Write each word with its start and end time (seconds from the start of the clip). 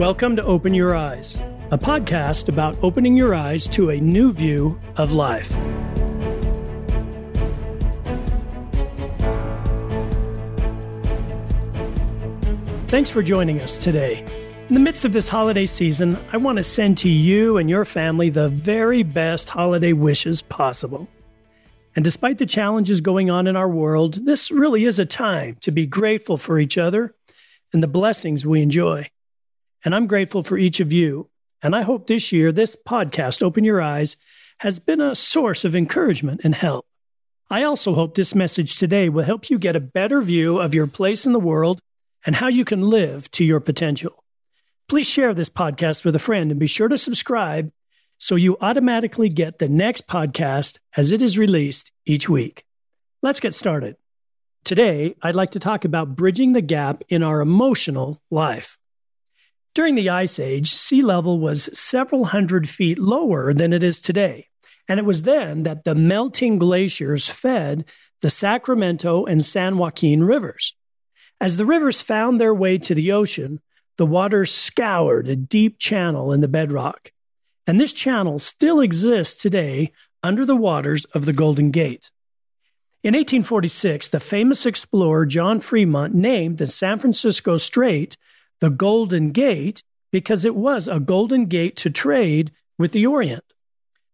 Welcome 0.00 0.34
to 0.36 0.42
Open 0.44 0.72
Your 0.72 0.96
Eyes, 0.96 1.36
a 1.70 1.76
podcast 1.76 2.48
about 2.48 2.82
opening 2.82 3.18
your 3.18 3.34
eyes 3.34 3.68
to 3.68 3.90
a 3.90 4.00
new 4.00 4.32
view 4.32 4.80
of 4.96 5.12
life. 5.12 5.48
Thanks 12.88 13.10
for 13.10 13.22
joining 13.22 13.60
us 13.60 13.76
today. 13.76 14.24
In 14.68 14.74
the 14.74 14.80
midst 14.80 15.04
of 15.04 15.12
this 15.12 15.28
holiday 15.28 15.66
season, 15.66 16.16
I 16.32 16.38
want 16.38 16.56
to 16.56 16.64
send 16.64 16.96
to 16.96 17.10
you 17.10 17.58
and 17.58 17.68
your 17.68 17.84
family 17.84 18.30
the 18.30 18.48
very 18.48 19.02
best 19.02 19.50
holiday 19.50 19.92
wishes 19.92 20.40
possible. 20.40 21.08
And 21.94 22.02
despite 22.02 22.38
the 22.38 22.46
challenges 22.46 23.02
going 23.02 23.28
on 23.28 23.46
in 23.46 23.54
our 23.54 23.68
world, 23.68 24.24
this 24.24 24.50
really 24.50 24.86
is 24.86 24.98
a 24.98 25.04
time 25.04 25.58
to 25.60 25.70
be 25.70 25.84
grateful 25.84 26.38
for 26.38 26.58
each 26.58 26.78
other 26.78 27.14
and 27.74 27.82
the 27.82 27.86
blessings 27.86 28.46
we 28.46 28.62
enjoy. 28.62 29.10
And 29.84 29.94
I'm 29.94 30.06
grateful 30.06 30.42
for 30.42 30.58
each 30.58 30.80
of 30.80 30.92
you. 30.92 31.30
And 31.62 31.74
I 31.74 31.82
hope 31.82 32.06
this 32.06 32.32
year, 32.32 32.52
this 32.52 32.76
podcast, 32.86 33.42
Open 33.42 33.64
Your 33.64 33.80
Eyes, 33.80 34.16
has 34.58 34.78
been 34.78 35.00
a 35.00 35.14
source 35.14 35.64
of 35.64 35.74
encouragement 35.74 36.40
and 36.44 36.54
help. 36.54 36.86
I 37.50 37.64
also 37.64 37.94
hope 37.94 38.14
this 38.14 38.34
message 38.34 38.78
today 38.78 39.08
will 39.08 39.24
help 39.24 39.50
you 39.50 39.58
get 39.58 39.76
a 39.76 39.80
better 39.80 40.22
view 40.22 40.58
of 40.58 40.74
your 40.74 40.86
place 40.86 41.26
in 41.26 41.32
the 41.32 41.40
world 41.40 41.80
and 42.24 42.36
how 42.36 42.48
you 42.48 42.64
can 42.64 42.82
live 42.82 43.30
to 43.32 43.44
your 43.44 43.60
potential. 43.60 44.22
Please 44.88 45.06
share 45.06 45.34
this 45.34 45.48
podcast 45.48 46.04
with 46.04 46.14
a 46.14 46.20
friend 46.20 46.50
and 46.50 46.60
be 46.60 46.66
sure 46.66 46.88
to 46.88 46.98
subscribe 46.98 47.72
so 48.18 48.36
you 48.36 48.56
automatically 48.60 49.28
get 49.28 49.58
the 49.58 49.68
next 49.68 50.06
podcast 50.06 50.78
as 50.96 51.10
it 51.10 51.22
is 51.22 51.38
released 51.38 51.90
each 52.04 52.28
week. 52.28 52.64
Let's 53.22 53.40
get 53.40 53.54
started. 53.54 53.96
Today, 54.62 55.16
I'd 55.22 55.34
like 55.34 55.52
to 55.52 55.58
talk 55.58 55.84
about 55.84 56.16
bridging 56.16 56.52
the 56.52 56.60
gap 56.60 57.02
in 57.08 57.22
our 57.22 57.40
emotional 57.40 58.20
life. 58.30 58.78
During 59.74 59.94
the 59.94 60.10
Ice 60.10 60.38
Age, 60.38 60.72
sea 60.72 61.02
level 61.02 61.38
was 61.38 61.70
several 61.78 62.26
hundred 62.26 62.68
feet 62.68 62.98
lower 62.98 63.54
than 63.54 63.72
it 63.72 63.82
is 63.82 64.00
today. 64.00 64.48
And 64.88 64.98
it 64.98 65.06
was 65.06 65.22
then 65.22 65.62
that 65.62 65.84
the 65.84 65.94
melting 65.94 66.58
glaciers 66.58 67.28
fed 67.28 67.84
the 68.20 68.30
Sacramento 68.30 69.24
and 69.24 69.44
San 69.44 69.78
Joaquin 69.78 70.24
rivers. 70.24 70.74
As 71.40 71.56
the 71.56 71.64
rivers 71.64 72.02
found 72.02 72.40
their 72.40 72.52
way 72.52 72.76
to 72.78 72.94
the 72.94 73.12
ocean, 73.12 73.60
the 73.96 74.06
waters 74.06 74.50
scoured 74.50 75.28
a 75.28 75.36
deep 75.36 75.78
channel 75.78 76.32
in 76.32 76.40
the 76.40 76.48
bedrock. 76.48 77.12
And 77.66 77.80
this 77.80 77.92
channel 77.92 78.38
still 78.38 78.80
exists 78.80 79.40
today 79.40 79.92
under 80.22 80.44
the 80.44 80.56
waters 80.56 81.04
of 81.06 81.24
the 81.24 81.32
Golden 81.32 81.70
Gate. 81.70 82.10
In 83.02 83.14
1846, 83.14 84.08
the 84.08 84.20
famous 84.20 84.66
explorer 84.66 85.24
John 85.24 85.60
Fremont 85.60 86.14
named 86.14 86.58
the 86.58 86.66
San 86.66 86.98
Francisco 86.98 87.56
Strait 87.56 88.16
the 88.60 88.70
Golden 88.70 89.30
Gate 89.30 89.82
because 90.12 90.44
it 90.44 90.54
was 90.54 90.88
a 90.88 91.00
golden 91.00 91.46
gate 91.46 91.76
to 91.76 91.90
trade 91.90 92.52
with 92.78 92.92
the 92.92 93.06
Orient. 93.06 93.44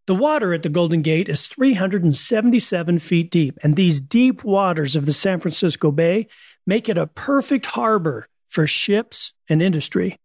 The 0.06 0.14
water 0.14 0.54
at 0.54 0.62
the 0.62 0.68
Golden 0.68 1.02
Gate 1.02 1.28
is 1.28 1.48
377 1.48 2.98
feet 3.00 3.30
deep, 3.30 3.58
and 3.62 3.74
these 3.74 4.00
deep 4.00 4.44
waters 4.44 4.94
of 4.94 5.04
the 5.04 5.12
San 5.12 5.40
Francisco 5.40 5.90
Bay 5.90 6.28
make 6.66 6.88
it 6.88 6.96
a 6.96 7.08
perfect 7.08 7.66
harbor 7.66 8.28
for 8.46 8.66
ships 8.66 9.34
and 9.48 9.60
industry. 9.60 10.18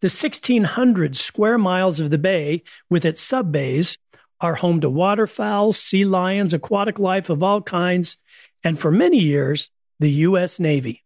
The 0.00 0.06
1,600 0.06 1.16
square 1.16 1.56
miles 1.56 2.00
of 2.00 2.10
the 2.10 2.18
bay, 2.18 2.62
with 2.90 3.04
its 3.04 3.20
sub 3.20 3.52
bays, 3.52 3.96
are 4.40 4.56
home 4.56 4.80
to 4.80 4.90
waterfowl, 4.90 5.72
sea 5.72 6.04
lions, 6.04 6.52
aquatic 6.52 6.98
life 6.98 7.30
of 7.30 7.42
all 7.42 7.62
kinds, 7.62 8.16
and 8.62 8.78
for 8.78 8.90
many 8.90 9.18
years, 9.18 9.70
the 10.00 10.10
U.S. 10.10 10.58
Navy. 10.58 11.05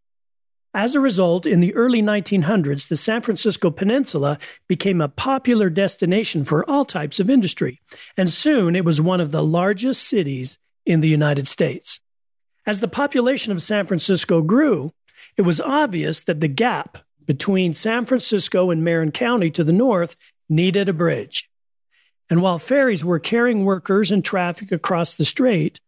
As 0.73 0.95
a 0.95 1.01
result, 1.01 1.47
in 1.47 1.59
the 1.59 1.75
early 1.75 2.01
1900s, 2.01 2.89
the 2.89 2.97
San 2.97 3.23
Francisco 3.23 3.71
Peninsula 3.71 4.39
became 4.69 5.01
a 5.01 5.09
popular 5.09 5.69
destination 5.69 6.45
for 6.45 6.69
all 6.71 6.85
types 6.85 7.19
of 7.19 7.29
industry, 7.29 7.81
and 8.17 8.31
soon 8.31 8.77
it 8.77 8.85
was 8.85 9.01
one 9.01 9.21
of 9.21 9.33
the 9.33 9.43
largest 9.43 10.03
cities 10.07 10.59
in 10.87 11.01
the 11.01 11.09
United 11.09 11.49
States. 11.49 11.99
As 12.67 12.79
the 12.79 12.89
population 12.89 13.53
of 13.53 13.63
San 13.63 13.85
Francisco 13.85 14.43
grew, 14.43 14.93
it 15.37 15.43
was 15.43 15.61
obvious 15.61 16.23
that 16.25 16.41
the 16.41 16.49
gap 16.49 16.99
between 17.27 17.73
San 17.73 18.05
Francisco 18.05 18.71
and 18.71 18.85
Marin 18.85 19.11
County 19.11 19.51
to 19.51 19.65
the 19.65 19.73
north 19.73 20.15
needed 20.49 20.89
a 20.89 20.93
bridge. 20.93 21.51
And 22.29 22.43
while 22.43 22.59
ferries 22.59 23.05
were 23.05 23.19
carrying 23.19 23.65
workers 23.65 24.13
and 24.13 24.25
traffic 24.25 24.71
across 24.71 25.15
the 25.15 25.25
strait, 25.25 25.81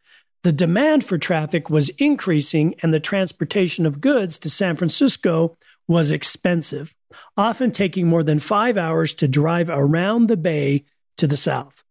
the 0.43 0.53
demand 0.53 1.05
for 1.05 1.19
traffic 1.19 1.71
was 1.71 1.89
increasing 1.91 2.75
and 2.83 2.93
the 2.93 3.01
transportation 3.01 3.87
of 3.87 4.01
goods 4.01 4.39
to 4.39 4.51
San 4.51 4.75
Francisco 4.77 5.57
was 5.87 6.11
expensive, 6.11 6.95
often 7.37 7.71
taking 7.71 8.09
more 8.09 8.25
than 8.25 8.39
five 8.39 8.77
hours 8.77 9.15
to 9.15 9.29
drive 9.29 9.71
around 9.71 10.27
the 10.27 10.37
bay 10.37 10.85
to 11.17 11.27
the 11.27 11.37
south. 11.37 11.85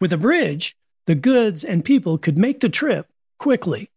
With 0.00 0.12
a 0.12 0.18
bridge, 0.18 0.74
the 1.06 1.14
goods 1.14 1.64
and 1.64 1.84
people 1.84 2.16
could 2.16 2.38
make 2.38 2.60
the 2.60 2.68
trip 2.68 3.08
quickly. 3.38 3.90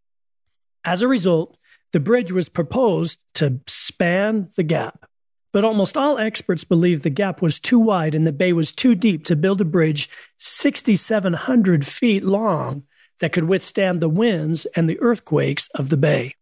As 0.84 1.02
a 1.02 1.08
result, 1.08 1.56
the 1.92 2.00
bridge 2.00 2.32
was 2.32 2.48
proposed 2.48 3.18
to 3.34 3.60
span 3.66 4.50
the 4.56 4.62
gap. 4.62 5.08
But 5.52 5.64
almost 5.64 5.96
all 5.96 6.18
experts 6.18 6.64
believed 6.64 7.02
the 7.02 7.10
gap 7.10 7.40
was 7.40 7.58
too 7.58 7.78
wide 7.78 8.14
and 8.14 8.26
the 8.26 8.32
bay 8.32 8.52
was 8.52 8.72
too 8.72 8.94
deep 8.94 9.24
to 9.24 9.36
build 9.36 9.60
a 9.62 9.64
bridge 9.64 10.10
6,700 10.36 11.86
feet 11.86 12.22
long 12.22 12.82
that 13.20 13.32
could 13.32 13.44
withstand 13.44 14.00
the 14.00 14.08
winds 14.08 14.66
and 14.76 14.88
the 14.88 14.98
earthquakes 15.00 15.68
of 15.74 15.88
the 15.88 15.96
bay. 15.96 16.34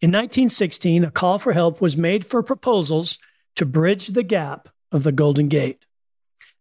In 0.00 0.10
1916, 0.10 1.04
a 1.04 1.10
call 1.10 1.38
for 1.38 1.52
help 1.52 1.80
was 1.80 1.96
made 1.96 2.24
for 2.24 2.42
proposals 2.42 3.18
to 3.56 3.66
bridge 3.66 4.08
the 4.08 4.22
gap 4.22 4.68
of 4.90 5.02
the 5.02 5.12
Golden 5.12 5.48
Gate. 5.48 5.84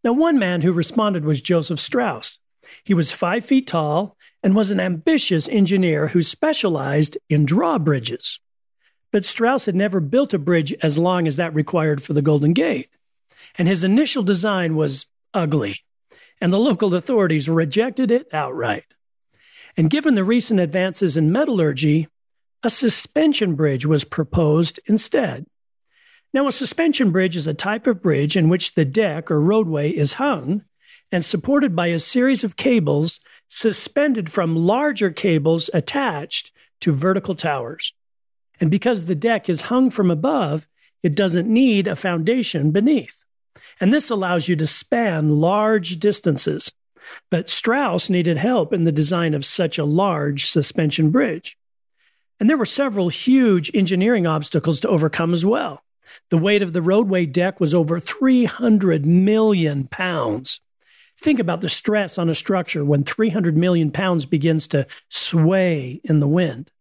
Now, 0.03 0.13
one 0.13 0.39
man 0.39 0.61
who 0.61 0.73
responded 0.73 1.25
was 1.25 1.41
Joseph 1.41 1.79
Strauss. 1.79 2.39
He 2.83 2.93
was 2.93 3.11
five 3.11 3.45
feet 3.45 3.67
tall 3.67 4.17
and 4.43 4.55
was 4.55 4.71
an 4.71 4.79
ambitious 4.79 5.47
engineer 5.49 6.07
who 6.07 6.21
specialized 6.21 7.17
in 7.29 7.45
drawbridges. 7.45 8.39
But 9.11 9.25
Strauss 9.25 9.65
had 9.65 9.75
never 9.75 9.99
built 9.99 10.33
a 10.33 10.39
bridge 10.39 10.73
as 10.81 10.97
long 10.97 11.27
as 11.27 11.35
that 11.35 11.53
required 11.53 12.01
for 12.01 12.13
the 12.13 12.21
Golden 12.21 12.53
Gate. 12.53 12.89
And 13.57 13.67
his 13.67 13.83
initial 13.83 14.23
design 14.23 14.75
was 14.75 15.07
ugly, 15.33 15.83
and 16.39 16.53
the 16.53 16.59
local 16.59 16.93
authorities 16.93 17.49
rejected 17.49 18.11
it 18.11 18.27
outright. 18.33 18.85
And 19.79 19.89
given 19.89 20.15
the 20.15 20.25
recent 20.25 20.59
advances 20.59 21.15
in 21.15 21.31
metallurgy, 21.31 22.09
a 22.63 22.69
suspension 22.69 23.55
bridge 23.55 23.85
was 23.85 24.03
proposed 24.03 24.77
instead. 24.87 25.45
Now, 26.33 26.47
a 26.47 26.51
suspension 26.51 27.11
bridge 27.11 27.37
is 27.37 27.47
a 27.47 27.53
type 27.53 27.87
of 27.87 28.01
bridge 28.01 28.35
in 28.35 28.49
which 28.49 28.75
the 28.75 28.83
deck 28.83 29.31
or 29.31 29.39
roadway 29.39 29.91
is 29.91 30.15
hung 30.15 30.65
and 31.13 31.23
supported 31.23 31.77
by 31.77 31.87
a 31.87 31.99
series 31.99 32.43
of 32.43 32.57
cables 32.57 33.21
suspended 33.47 34.29
from 34.29 34.53
larger 34.53 35.11
cables 35.11 35.69
attached 35.73 36.51
to 36.81 36.91
vertical 36.91 37.33
towers. 37.33 37.93
And 38.59 38.69
because 38.69 39.05
the 39.05 39.15
deck 39.15 39.47
is 39.47 39.61
hung 39.61 39.91
from 39.91 40.11
above, 40.11 40.67
it 41.03 41.15
doesn't 41.15 41.47
need 41.47 41.87
a 41.87 41.95
foundation 41.95 42.71
beneath. 42.71 43.23
And 43.79 43.93
this 43.93 44.09
allows 44.09 44.49
you 44.49 44.57
to 44.57 44.67
span 44.67 45.39
large 45.39 45.99
distances. 45.99 46.73
But 47.29 47.49
Strauss 47.49 48.09
needed 48.09 48.37
help 48.37 48.73
in 48.73 48.83
the 48.83 48.91
design 48.91 49.33
of 49.33 49.45
such 49.45 49.77
a 49.77 49.85
large 49.85 50.45
suspension 50.45 51.11
bridge. 51.11 51.57
And 52.39 52.49
there 52.49 52.57
were 52.57 52.65
several 52.65 53.09
huge 53.09 53.69
engineering 53.73 54.25
obstacles 54.25 54.79
to 54.81 54.89
overcome 54.89 55.33
as 55.33 55.45
well. 55.45 55.83
The 56.29 56.37
weight 56.37 56.61
of 56.61 56.73
the 56.73 56.81
roadway 56.81 57.25
deck 57.25 57.59
was 57.59 57.75
over 57.75 57.99
300 57.99 59.05
million 59.05 59.87
pounds. 59.87 60.61
Think 61.19 61.39
about 61.39 61.61
the 61.61 61.69
stress 61.69 62.17
on 62.17 62.29
a 62.29 62.35
structure 62.35 62.85
when 62.85 63.03
300 63.03 63.57
million 63.57 63.91
pounds 63.91 64.25
begins 64.25 64.67
to 64.69 64.87
sway 65.09 65.99
in 66.03 66.19
the 66.19 66.27
wind. 66.27 66.71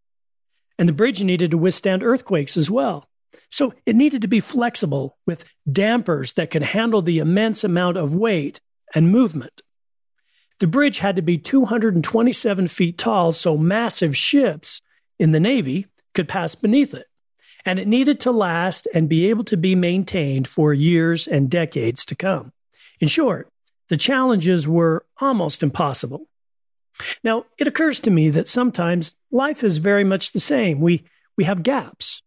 And 0.77 0.87
the 0.87 0.93
bridge 0.93 1.21
needed 1.21 1.51
to 1.51 1.57
withstand 1.57 2.03
earthquakes 2.03 2.55
as 2.55 2.71
well. 2.71 3.09
So 3.51 3.73
it 3.85 3.95
needed 3.95 4.21
to 4.21 4.27
be 4.27 4.39
flexible 4.39 5.17
with 5.25 5.43
dampers 5.69 6.33
that 6.33 6.51
could 6.51 6.63
handle 6.63 7.01
the 7.01 7.19
immense 7.19 7.63
amount 7.63 7.97
of 7.97 8.15
weight 8.15 8.61
and 8.95 9.11
movement. 9.11 9.61
The 10.59 10.67
bridge 10.67 10.99
had 10.99 11.15
to 11.15 11.21
be 11.21 11.37
227 11.37 12.67
feet 12.67 12.97
tall 12.97 13.31
so 13.31 13.57
massive 13.57 14.15
ships 14.15 14.81
in 15.17 15.31
the 15.31 15.39
Navy 15.39 15.87
could 16.13 16.27
pass 16.27 16.55
beneath 16.55 16.93
it. 16.93 17.07
And 17.65 17.79
it 17.79 17.87
needed 17.87 18.19
to 18.21 18.31
last 18.31 18.87
and 18.93 19.09
be 19.09 19.29
able 19.29 19.43
to 19.45 19.57
be 19.57 19.75
maintained 19.75 20.47
for 20.47 20.73
years 20.73 21.27
and 21.27 21.49
decades 21.49 22.05
to 22.05 22.15
come. 22.15 22.51
In 22.99 23.07
short, 23.07 23.49
the 23.89 23.97
challenges 23.97 24.67
were 24.67 25.05
almost 25.19 25.63
impossible. 25.63 26.27
Now, 27.23 27.45
it 27.57 27.67
occurs 27.67 27.99
to 28.01 28.11
me 28.11 28.29
that 28.29 28.47
sometimes 28.47 29.15
life 29.31 29.63
is 29.63 29.77
very 29.77 30.03
much 30.03 30.31
the 30.31 30.39
same. 30.39 30.79
We, 30.79 31.03
we 31.37 31.45
have 31.45 31.63
gaps. 31.63 32.21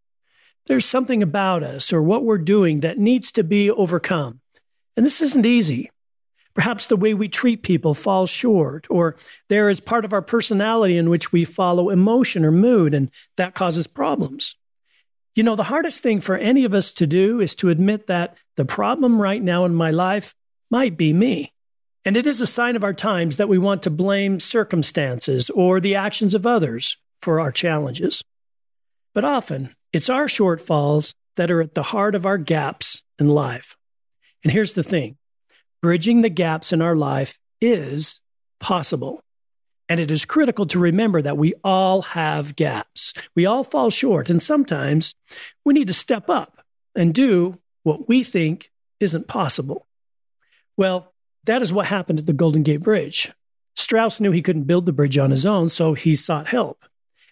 There's 0.66 0.86
something 0.86 1.22
about 1.22 1.62
us 1.62 1.92
or 1.92 2.02
what 2.02 2.24
we're 2.24 2.38
doing 2.38 2.80
that 2.80 2.98
needs 2.98 3.32
to 3.32 3.44
be 3.44 3.70
overcome. 3.70 4.40
And 4.96 5.04
this 5.04 5.20
isn't 5.20 5.46
easy. 5.46 5.90
Perhaps 6.54 6.86
the 6.86 6.96
way 6.96 7.14
we 7.14 7.28
treat 7.28 7.62
people 7.62 7.94
falls 7.94 8.28
short, 8.28 8.86
or 8.90 9.16
there 9.48 9.68
is 9.68 9.80
part 9.80 10.04
of 10.04 10.12
our 10.12 10.22
personality 10.22 10.96
in 10.98 11.08
which 11.08 11.32
we 11.32 11.44
follow 11.44 11.88
emotion 11.88 12.44
or 12.44 12.52
mood, 12.52 12.92
and 12.92 13.10
that 13.36 13.54
causes 13.54 13.86
problems. 13.86 14.56
You 15.34 15.42
know, 15.42 15.56
the 15.56 15.64
hardest 15.64 16.02
thing 16.02 16.20
for 16.20 16.36
any 16.36 16.64
of 16.64 16.74
us 16.74 16.92
to 16.92 17.06
do 17.06 17.40
is 17.40 17.54
to 17.56 17.70
admit 17.70 18.06
that 18.08 18.36
the 18.56 18.66
problem 18.66 19.20
right 19.20 19.42
now 19.42 19.64
in 19.64 19.74
my 19.74 19.90
life 19.90 20.34
might 20.70 20.98
be 20.98 21.14
me. 21.14 21.52
And 22.04 22.16
it 22.16 22.26
is 22.26 22.40
a 22.40 22.46
sign 22.46 22.76
of 22.76 22.84
our 22.84 22.92
times 22.92 23.36
that 23.36 23.48
we 23.48 23.58
want 23.58 23.82
to 23.84 23.90
blame 23.90 24.40
circumstances 24.40 25.48
or 25.50 25.80
the 25.80 25.94
actions 25.94 26.34
of 26.34 26.46
others 26.46 26.96
for 27.22 27.40
our 27.40 27.52
challenges. 27.52 28.22
But 29.14 29.24
often, 29.24 29.74
it's 29.92 30.10
our 30.10 30.26
shortfalls 30.26 31.14
that 31.36 31.50
are 31.50 31.60
at 31.62 31.74
the 31.74 31.82
heart 31.82 32.14
of 32.14 32.26
our 32.26 32.38
gaps 32.38 33.02
in 33.18 33.28
life. 33.28 33.76
And 34.42 34.52
here's 34.52 34.74
the 34.74 34.82
thing 34.82 35.16
bridging 35.82 36.22
the 36.22 36.30
gaps 36.30 36.72
in 36.72 36.80
our 36.80 36.96
life 36.96 37.38
is 37.60 38.20
possible. 38.60 39.22
And 39.88 40.00
it 40.00 40.10
is 40.10 40.24
critical 40.24 40.64
to 40.66 40.78
remember 40.78 41.20
that 41.20 41.36
we 41.36 41.52
all 41.62 42.02
have 42.02 42.56
gaps. 42.56 43.12
We 43.34 43.44
all 43.44 43.64
fall 43.64 43.90
short. 43.90 44.30
And 44.30 44.40
sometimes 44.40 45.14
we 45.64 45.74
need 45.74 45.88
to 45.88 45.94
step 45.94 46.30
up 46.30 46.64
and 46.94 47.12
do 47.12 47.60
what 47.82 48.08
we 48.08 48.22
think 48.22 48.70
isn't 49.00 49.28
possible. 49.28 49.86
Well, 50.76 51.12
that 51.44 51.60
is 51.60 51.72
what 51.72 51.86
happened 51.86 52.20
at 52.20 52.26
the 52.26 52.32
Golden 52.32 52.62
Gate 52.62 52.80
Bridge. 52.80 53.32
Strauss 53.74 54.20
knew 54.20 54.30
he 54.30 54.42
couldn't 54.42 54.64
build 54.64 54.86
the 54.86 54.92
bridge 54.92 55.18
on 55.18 55.30
his 55.30 55.44
own, 55.44 55.68
so 55.68 55.94
he 55.94 56.14
sought 56.14 56.48
help. 56.48 56.84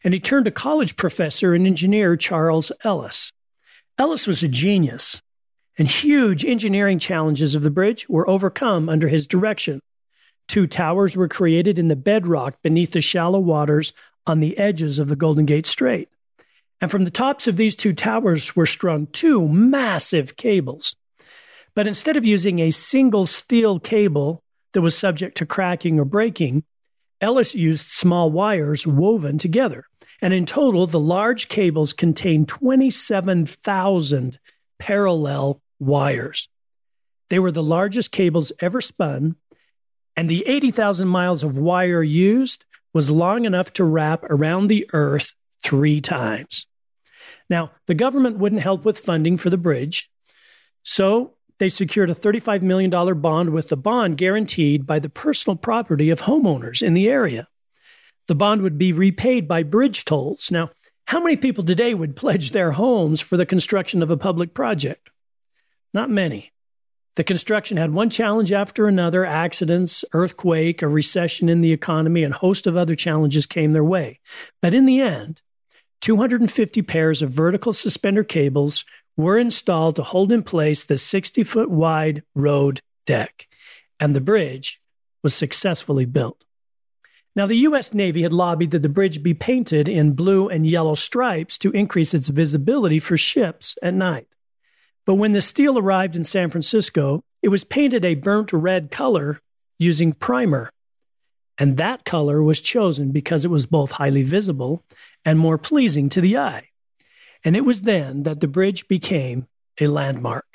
And 0.03 0.13
he 0.13 0.21
turned 0.21 0.47
to 0.47 0.51
college 0.51 0.97
professor 0.97 1.55
and 1.55 1.67
engineer 1.67 2.17
Charles 2.17 2.73
Ellis. 2.83 3.33
Ellis 3.99 4.27
was 4.27 4.43
a 4.43 4.49
genius, 4.49 5.23
and 5.81 5.89
huge 5.89 6.45
engineering 6.45 6.99
challenges 6.99 7.55
of 7.55 7.63
the 7.63 7.71
bridge 7.71 8.07
were 8.07 8.29
overcome 8.29 8.91
under 8.91 9.09
his 9.09 9.27
direction. 9.27 9.81
Two 10.47 10.67
towers 10.67 11.17
were 11.17 11.27
created 11.27 11.79
in 11.79 11.89
the 11.89 11.97
bedrock 11.97 12.61
beneath 12.63 12.93
the 12.93 13.01
shallow 13.01 13.39
waters 13.39 13.95
on 14.27 14.41
the 14.41 14.59
edges 14.59 14.99
of 14.99 15.09
the 15.09 15.17
Golden 15.17 15.47
Gate 15.47 15.65
Strait. 15.65 16.11
And 16.83 16.91
from 16.91 17.05
the 17.05 17.11
tops 17.11 17.49
of 17.49 17.57
these 17.57 17.75
two 17.75 17.95
towers 17.95 18.55
were 18.55 18.67
strung 18.67 19.07
two 19.07 19.49
massive 19.49 20.37
cables. 20.37 20.95
But 21.75 21.87
instead 21.87 22.19
of 22.19 22.27
using 22.27 22.59
a 22.59 22.73
single 22.73 23.25
steel 23.25 23.81
cable 23.81 24.43
that 24.75 24.83
was 24.83 24.95
subject 24.95 25.39
to 25.39 25.47
cracking 25.47 25.99
or 25.99 26.05
breaking, 26.05 26.63
Ellis 27.23 27.55
used 27.55 27.89
small 27.89 28.31
wires 28.31 28.87
woven 28.87 29.39
together. 29.39 29.87
And 30.21 30.35
in 30.35 30.45
total, 30.45 30.87
the 30.87 31.01
large 31.01 31.49
cables 31.49 31.95
contained 31.95 32.49
27,000 32.49 34.39
parallel 34.79 35.63
wires. 35.81 36.49
They 37.31 37.39
were 37.39 37.53
the 37.53 37.63
largest 37.63 38.13
cables 38.13 38.53
ever 38.61 38.81
spun 38.81 39.37
and 40.17 40.29
the 40.29 40.47
80,000 40.47 41.09
miles 41.09 41.45
of 41.45 41.57
wire 41.57 42.03
used 42.03 42.65
was 42.93 43.11
long 43.11 43.45
enough 43.45 43.73
to 43.75 43.85
wrap 43.85 44.25
around 44.25 44.67
the 44.67 44.89
Earth 44.93 45.35
three 45.63 46.01
times. 46.01 46.67
Now, 47.49 47.73
the 47.87 47.95
government 47.95 48.39
wouldn't 48.39 48.61
help 48.61 48.85
with 48.85 48.99
funding 48.99 49.37
for 49.37 49.51
the 49.51 49.57
bridge, 49.57 50.11
so 50.83 51.35
they 51.59 51.69
secured 51.69 52.11
a 52.11 52.15
$35 52.15 52.63
million 52.63 52.91
bond 53.21 53.51
with 53.51 53.69
the 53.69 53.77
bond 53.77 54.17
guaranteed 54.17 54.87
by 54.87 54.99
the 54.99 55.09
personal 55.09 55.57
property 55.57 56.11
of 56.11 56.23
homeowners 56.23 56.83
in 56.83 56.95
the 56.95 57.09
area. 57.09 57.49
The 58.29 58.35
bond 58.35 58.63
would 58.63 58.79
be 58.79 58.93
repaid 58.93 59.49
by 59.49 59.63
bridge 59.63 60.05
tolls. 60.05 60.51
Now, 60.51 60.71
how 61.07 61.21
many 61.21 61.37
people 61.37 61.65
today 61.65 61.95
would 61.95 62.15
pledge 62.15 62.51
their 62.51 62.73
homes 62.73 63.21
for 63.21 63.37
the 63.37 63.47
construction 63.47 64.03
of 64.03 64.11
a 64.11 64.17
public 64.17 64.55
project? 64.55 65.11
Not 65.93 66.11
many. 66.11 66.53
The 67.17 67.25
construction 67.25 67.77
had 67.77 67.93
one 67.93 68.09
challenge 68.09 68.53
after 68.53 68.87
another 68.87 69.27
accidents, 69.27 70.05
earthquake, 70.13 70.81
a 70.81 70.89
recession 70.89 71.49
in 71.49 71.61
the 71.61 71.73
economy, 71.73 72.23
and 72.23 72.33
a 72.33 72.39
host 72.39 72.67
of 72.67 72.77
other 72.77 72.95
challenges 72.95 73.47
came 73.47 73.73
their 73.73 73.85
way. 73.85 74.21
But 74.63 74.75
in 74.75 74.87
the 74.87 75.01
end, 75.01 75.43
250 76.01 76.83
pairs 76.83 77.21
of 77.21 77.31
vertical 77.31 77.73
suspender 77.73 78.25
cables 78.25 78.85
were 79.17 79.39
installed 79.39 79.97
to 79.97 80.03
hold 80.03 80.33
in 80.33 80.43
place 80.43 80.85
the 80.85 80.97
60 80.97 81.43
foot 81.43 81.71
wide 81.71 82.23
road 82.35 82.81
deck, 83.07 83.49
and 83.99 84.15
the 84.15 84.21
bridge 84.21 84.81
was 85.23 85.35
successfully 85.35 86.07
built. 86.07 86.45
Now, 87.37 87.47
the 87.47 87.57
U.S. 87.57 87.93
Navy 87.93 88.23
had 88.23 88.33
lobbied 88.33 88.71
that 88.71 88.83
the 88.83 88.89
bridge 88.89 89.23
be 89.23 89.35
painted 89.35 89.89
in 89.89 90.15
blue 90.15 90.49
and 90.49 90.67
yellow 90.67 90.95
stripes 90.95 91.59
to 91.59 91.71
increase 91.73 92.15
its 92.15 92.29
visibility 92.29 92.99
for 92.99 93.17
ships 93.17 93.77
at 93.83 93.95
night. 93.95 94.27
But 95.07 95.15
when 95.15 95.33
the 95.33 95.41
steel 95.41 95.79
arrived 95.79 96.17
in 96.17 96.25
San 96.25 96.51
Francisco, 96.51 97.23
it 97.43 97.49
was 97.49 97.65
painted 97.65 98.05
a 98.05 98.15
burnt 98.15 98.53
red 98.53 98.91
color 98.91 99.41
using 99.79 100.13
primer. 100.13 100.71
And 101.59 101.77
that 101.77 102.05
color 102.05 102.43
was 102.43 102.61
chosen 102.61 103.13
because 103.13 103.45
it 103.45 103.51
was 103.51 103.67
both 103.67 103.93
highly 103.93 104.23
visible 104.23 104.85
and 105.25 105.39
more 105.39 105.59
pleasing 105.59 106.09
to 106.11 106.21
the 106.21 106.39
eye. 106.39 106.69
And 107.45 107.57
it 107.57 107.65
was 107.65 107.83
then 107.83 108.23
that 108.25 108.41
the 108.41 108.49
bridge 108.49 108.89
became 108.89 109.47
a 109.81 109.87
landmark. 109.87 110.47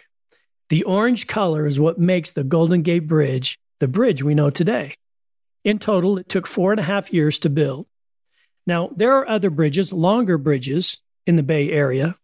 The 0.69 0.83
orange 0.83 1.27
color 1.27 1.65
is 1.65 1.80
what 1.80 2.00
makes 2.00 2.31
the 2.31 2.44
Golden 2.44 2.81
Gate 2.81 3.07
Bridge 3.07 3.59
the 3.80 3.88
bridge 3.88 4.24
we 4.24 4.33
know 4.33 4.50
today. 4.50 4.95
In 5.63 5.80
total, 5.80 6.18
it 6.18 6.30
took 6.30 6.48
four 6.48 6.71
and 6.71 6.80
a 6.80 6.83
half 6.83 7.12
years 7.12 7.39
to 7.39 7.50
build. 7.50 7.88
Now, 8.65 8.89
there 8.95 9.13
are 9.13 9.27
other 9.27 9.50
bridges, 9.50 9.91
longer 9.91 10.38
bridges 10.38 11.01
in 11.27 11.36
the 11.36 11.44
Bay 11.44 11.71
Area, 11.71 12.15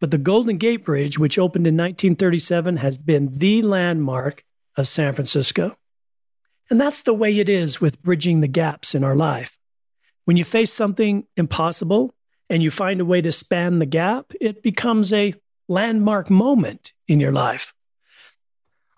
but 0.00 0.10
the 0.10 0.18
Golden 0.18 0.56
Gate 0.56 0.84
Bridge, 0.84 1.18
which 1.18 1.38
opened 1.38 1.66
in 1.66 1.74
1937, 1.74 2.78
has 2.78 2.96
been 2.96 3.28
the 3.32 3.62
landmark 3.62 4.44
of 4.76 4.88
San 4.88 5.12
Francisco. 5.12 5.76
And 6.70 6.80
that's 6.80 7.02
the 7.02 7.14
way 7.14 7.38
it 7.38 7.48
is 7.48 7.80
with 7.80 8.02
bridging 8.02 8.40
the 8.40 8.48
gaps 8.48 8.94
in 8.94 9.04
our 9.04 9.14
life. 9.14 9.58
When 10.24 10.36
you 10.36 10.44
face 10.44 10.72
something 10.72 11.26
impossible 11.36 12.14
and 12.48 12.62
you 12.62 12.70
find 12.70 13.00
a 13.00 13.04
way 13.04 13.20
to 13.20 13.30
span 13.30 13.78
the 13.78 13.86
gap, 13.86 14.32
it 14.40 14.62
becomes 14.62 15.12
a 15.12 15.34
landmark 15.68 16.30
moment 16.30 16.92
in 17.06 17.20
your 17.20 17.32
life. 17.32 17.74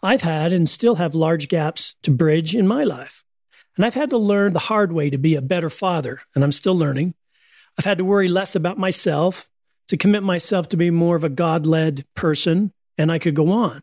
I've 0.03 0.23
had 0.23 0.53
and 0.53 0.69
still 0.69 0.97
have 0.97 1.15
large 1.15 1.49
gaps 1.49 1.97
to 2.03 2.11
bridge 2.11 2.55
in 2.55 2.67
my 2.67 2.85
life. 2.85 3.25
And 3.77 3.85
I've 3.85 3.95
had 3.95 4.11
to 4.11 4.19
learn 4.19 4.53
the 4.53 4.59
hard 4.59 4.93
way 4.93 5.11
to 5.11 5.19
be 5.19 5.35
a 5.35 5.43
better 5.43 5.71
father, 5.71 6.21
and 6.35 6.45
I'm 6.45 6.53
still 6.53 6.77
learning. 6.77 7.15
I've 7.79 7.87
had 7.87 7.99
to 7.99 8.05
worry 8.05 8.29
less 8.29 8.55
about 8.55 8.79
myself 8.79 9.49
to 9.93 9.99
commit 9.99 10.23
myself 10.23 10.71
to 10.71 10.77
be 10.79 10.91
more 10.91 11.17
of 11.17 11.23
a 11.23 11.29
God 11.29 11.67
led 11.67 12.07
person, 12.15 12.73
and 12.97 13.13
I 13.13 13.19
could 13.19 13.35
go 13.35 13.53
on. 13.53 13.83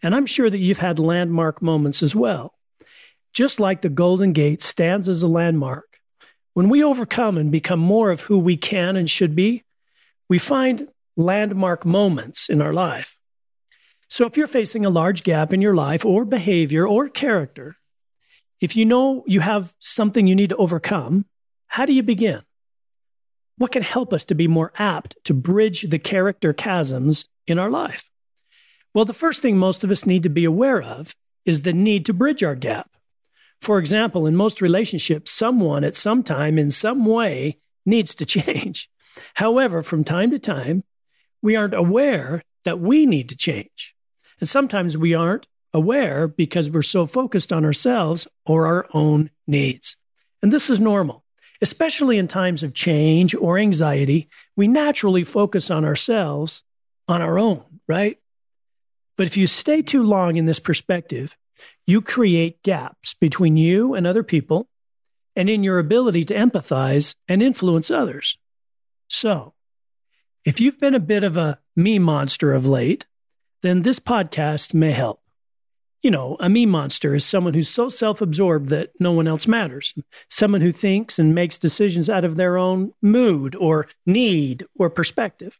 And 0.00 0.14
I'm 0.14 0.24
sure 0.24 0.48
that 0.48 0.58
you've 0.58 0.78
had 0.78 1.00
landmark 1.00 1.60
moments 1.60 2.00
as 2.00 2.14
well. 2.14 2.54
Just 3.32 3.58
like 3.58 3.82
the 3.82 3.88
Golden 3.88 4.32
Gate 4.32 4.62
stands 4.62 5.08
as 5.08 5.24
a 5.24 5.26
landmark, 5.26 5.98
when 6.54 6.68
we 6.68 6.84
overcome 6.84 7.36
and 7.36 7.50
become 7.50 7.80
more 7.80 8.12
of 8.12 8.20
who 8.20 8.38
we 8.38 8.56
can 8.56 8.94
and 8.94 9.10
should 9.10 9.34
be, 9.34 9.64
we 10.28 10.38
find 10.38 10.86
landmark 11.16 11.84
moments 11.84 12.48
in 12.48 12.62
our 12.62 12.72
life. 12.72 13.18
So 14.06 14.26
if 14.26 14.36
you're 14.36 14.46
facing 14.46 14.86
a 14.86 14.90
large 14.90 15.24
gap 15.24 15.52
in 15.52 15.60
your 15.60 15.74
life 15.74 16.04
or 16.04 16.24
behavior 16.24 16.86
or 16.86 17.08
character, 17.08 17.78
if 18.60 18.76
you 18.76 18.84
know 18.84 19.24
you 19.26 19.40
have 19.40 19.74
something 19.80 20.28
you 20.28 20.36
need 20.36 20.50
to 20.50 20.56
overcome, 20.56 21.26
how 21.66 21.84
do 21.84 21.92
you 21.92 22.04
begin? 22.04 22.42
What 23.62 23.70
can 23.70 23.84
help 23.84 24.12
us 24.12 24.24
to 24.24 24.34
be 24.34 24.48
more 24.48 24.72
apt 24.76 25.16
to 25.22 25.32
bridge 25.32 25.82
the 25.82 26.00
character 26.00 26.52
chasms 26.52 27.28
in 27.46 27.60
our 27.60 27.70
life? 27.70 28.10
Well, 28.92 29.04
the 29.04 29.12
first 29.12 29.40
thing 29.40 29.56
most 29.56 29.84
of 29.84 29.90
us 29.92 30.04
need 30.04 30.24
to 30.24 30.28
be 30.28 30.44
aware 30.44 30.82
of 30.82 31.14
is 31.44 31.62
the 31.62 31.72
need 31.72 32.04
to 32.06 32.12
bridge 32.12 32.42
our 32.42 32.56
gap. 32.56 32.90
For 33.60 33.78
example, 33.78 34.26
in 34.26 34.34
most 34.34 34.60
relationships, 34.60 35.30
someone 35.30 35.84
at 35.84 35.94
some 35.94 36.24
time 36.24 36.58
in 36.58 36.72
some 36.72 37.06
way 37.06 37.58
needs 37.86 38.16
to 38.16 38.26
change. 38.26 38.90
However, 39.34 39.80
from 39.80 40.02
time 40.02 40.32
to 40.32 40.40
time, 40.40 40.82
we 41.40 41.54
aren't 41.54 41.72
aware 41.72 42.42
that 42.64 42.80
we 42.80 43.06
need 43.06 43.28
to 43.28 43.36
change. 43.36 43.94
And 44.40 44.48
sometimes 44.48 44.98
we 44.98 45.14
aren't 45.14 45.46
aware 45.72 46.26
because 46.26 46.68
we're 46.68 46.82
so 46.82 47.06
focused 47.06 47.52
on 47.52 47.64
ourselves 47.64 48.26
or 48.44 48.66
our 48.66 48.88
own 48.92 49.30
needs. 49.46 49.96
And 50.42 50.52
this 50.52 50.68
is 50.68 50.80
normal. 50.80 51.21
Especially 51.62 52.18
in 52.18 52.26
times 52.26 52.62
of 52.62 52.74
change 52.74 53.34
or 53.34 53.56
anxiety, 53.56 54.28
we 54.56 54.66
naturally 54.66 55.22
focus 55.22 55.70
on 55.70 55.84
ourselves, 55.84 56.64
on 57.08 57.22
our 57.22 57.38
own, 57.38 57.64
right? 57.86 58.18
But 59.16 59.28
if 59.28 59.36
you 59.36 59.46
stay 59.46 59.80
too 59.80 60.02
long 60.02 60.36
in 60.36 60.46
this 60.46 60.58
perspective, 60.58 61.38
you 61.86 62.02
create 62.02 62.62
gaps 62.64 63.14
between 63.14 63.56
you 63.56 63.94
and 63.94 64.06
other 64.06 64.24
people 64.24 64.68
and 65.36 65.48
in 65.48 65.62
your 65.62 65.78
ability 65.78 66.24
to 66.26 66.34
empathize 66.34 67.14
and 67.28 67.42
influence 67.42 67.90
others. 67.90 68.38
So, 69.06 69.54
if 70.44 70.60
you've 70.60 70.80
been 70.80 70.96
a 70.96 71.00
bit 71.00 71.22
of 71.22 71.36
a 71.36 71.60
me 71.76 72.00
monster 72.00 72.52
of 72.52 72.66
late, 72.66 73.06
then 73.62 73.82
this 73.82 74.00
podcast 74.00 74.74
may 74.74 74.90
help 74.90 75.21
you 76.02 76.10
know, 76.10 76.36
a 76.40 76.48
me 76.48 76.66
monster 76.66 77.14
is 77.14 77.24
someone 77.24 77.54
who's 77.54 77.68
so 77.68 77.88
self 77.88 78.20
absorbed 78.20 78.68
that 78.70 78.90
no 78.98 79.12
one 79.12 79.28
else 79.28 79.46
matters. 79.46 79.94
Someone 80.28 80.60
who 80.60 80.72
thinks 80.72 81.18
and 81.18 81.34
makes 81.34 81.58
decisions 81.58 82.10
out 82.10 82.24
of 82.24 82.36
their 82.36 82.58
own 82.58 82.92
mood 83.00 83.54
or 83.54 83.86
need 84.04 84.66
or 84.76 84.90
perspective. 84.90 85.58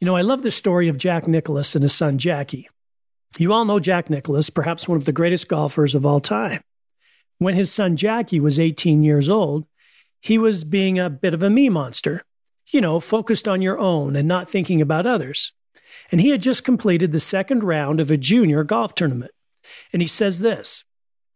You 0.00 0.06
know, 0.06 0.16
I 0.16 0.22
love 0.22 0.42
the 0.42 0.50
story 0.50 0.88
of 0.88 0.96
Jack 0.96 1.28
Nicklaus 1.28 1.74
and 1.74 1.82
his 1.82 1.92
son 1.94 2.18
Jackie. 2.18 2.68
You 3.38 3.52
all 3.52 3.64
know 3.64 3.78
Jack 3.78 4.10
Nicklaus, 4.10 4.50
perhaps 4.50 4.88
one 4.88 4.96
of 4.96 5.04
the 5.04 5.12
greatest 5.12 5.48
golfers 5.48 5.94
of 5.94 6.04
all 6.04 6.20
time. 6.20 6.62
When 7.38 7.54
his 7.54 7.72
son 7.72 7.96
Jackie 7.96 8.40
was 8.40 8.58
18 8.58 9.02
years 9.02 9.28
old, 9.28 9.66
he 10.20 10.38
was 10.38 10.64
being 10.64 10.98
a 10.98 11.10
bit 11.10 11.34
of 11.34 11.42
a 11.42 11.50
me 11.50 11.68
monster. 11.68 12.22
you 12.70 12.80
know, 12.80 13.00
focused 13.00 13.46
on 13.46 13.60
your 13.60 13.78
own 13.78 14.16
and 14.16 14.26
not 14.26 14.48
thinking 14.48 14.80
about 14.80 15.06
others. 15.06 15.52
And 16.10 16.20
he 16.22 16.30
had 16.30 16.40
just 16.40 16.64
completed 16.64 17.12
the 17.12 17.20
second 17.20 17.62
round 17.62 18.00
of 18.00 18.10
a 18.10 18.16
junior 18.16 18.64
golf 18.64 18.94
tournament. 18.94 19.32
And 19.92 20.02
he 20.02 20.08
says 20.08 20.40
this 20.40 20.84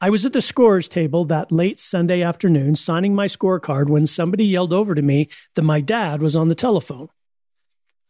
I 0.01 0.11
was 0.11 0.27
at 0.27 0.33
the 0.33 0.41
scorer's 0.41 0.89
table 0.89 1.25
that 1.27 1.51
late 1.51 1.79
Sunday 1.79 2.23
afternoon 2.23 2.75
signing 2.75 3.15
my 3.15 3.27
scorecard 3.27 3.89
when 3.89 4.07
somebody 4.07 4.45
yelled 4.45 4.73
over 4.73 4.95
to 4.95 5.03
me 5.03 5.29
that 5.55 5.63
my 5.63 5.81
dad 5.81 6.21
was 6.21 6.37
on 6.37 6.49
the 6.49 6.55
telephone. 6.55 7.09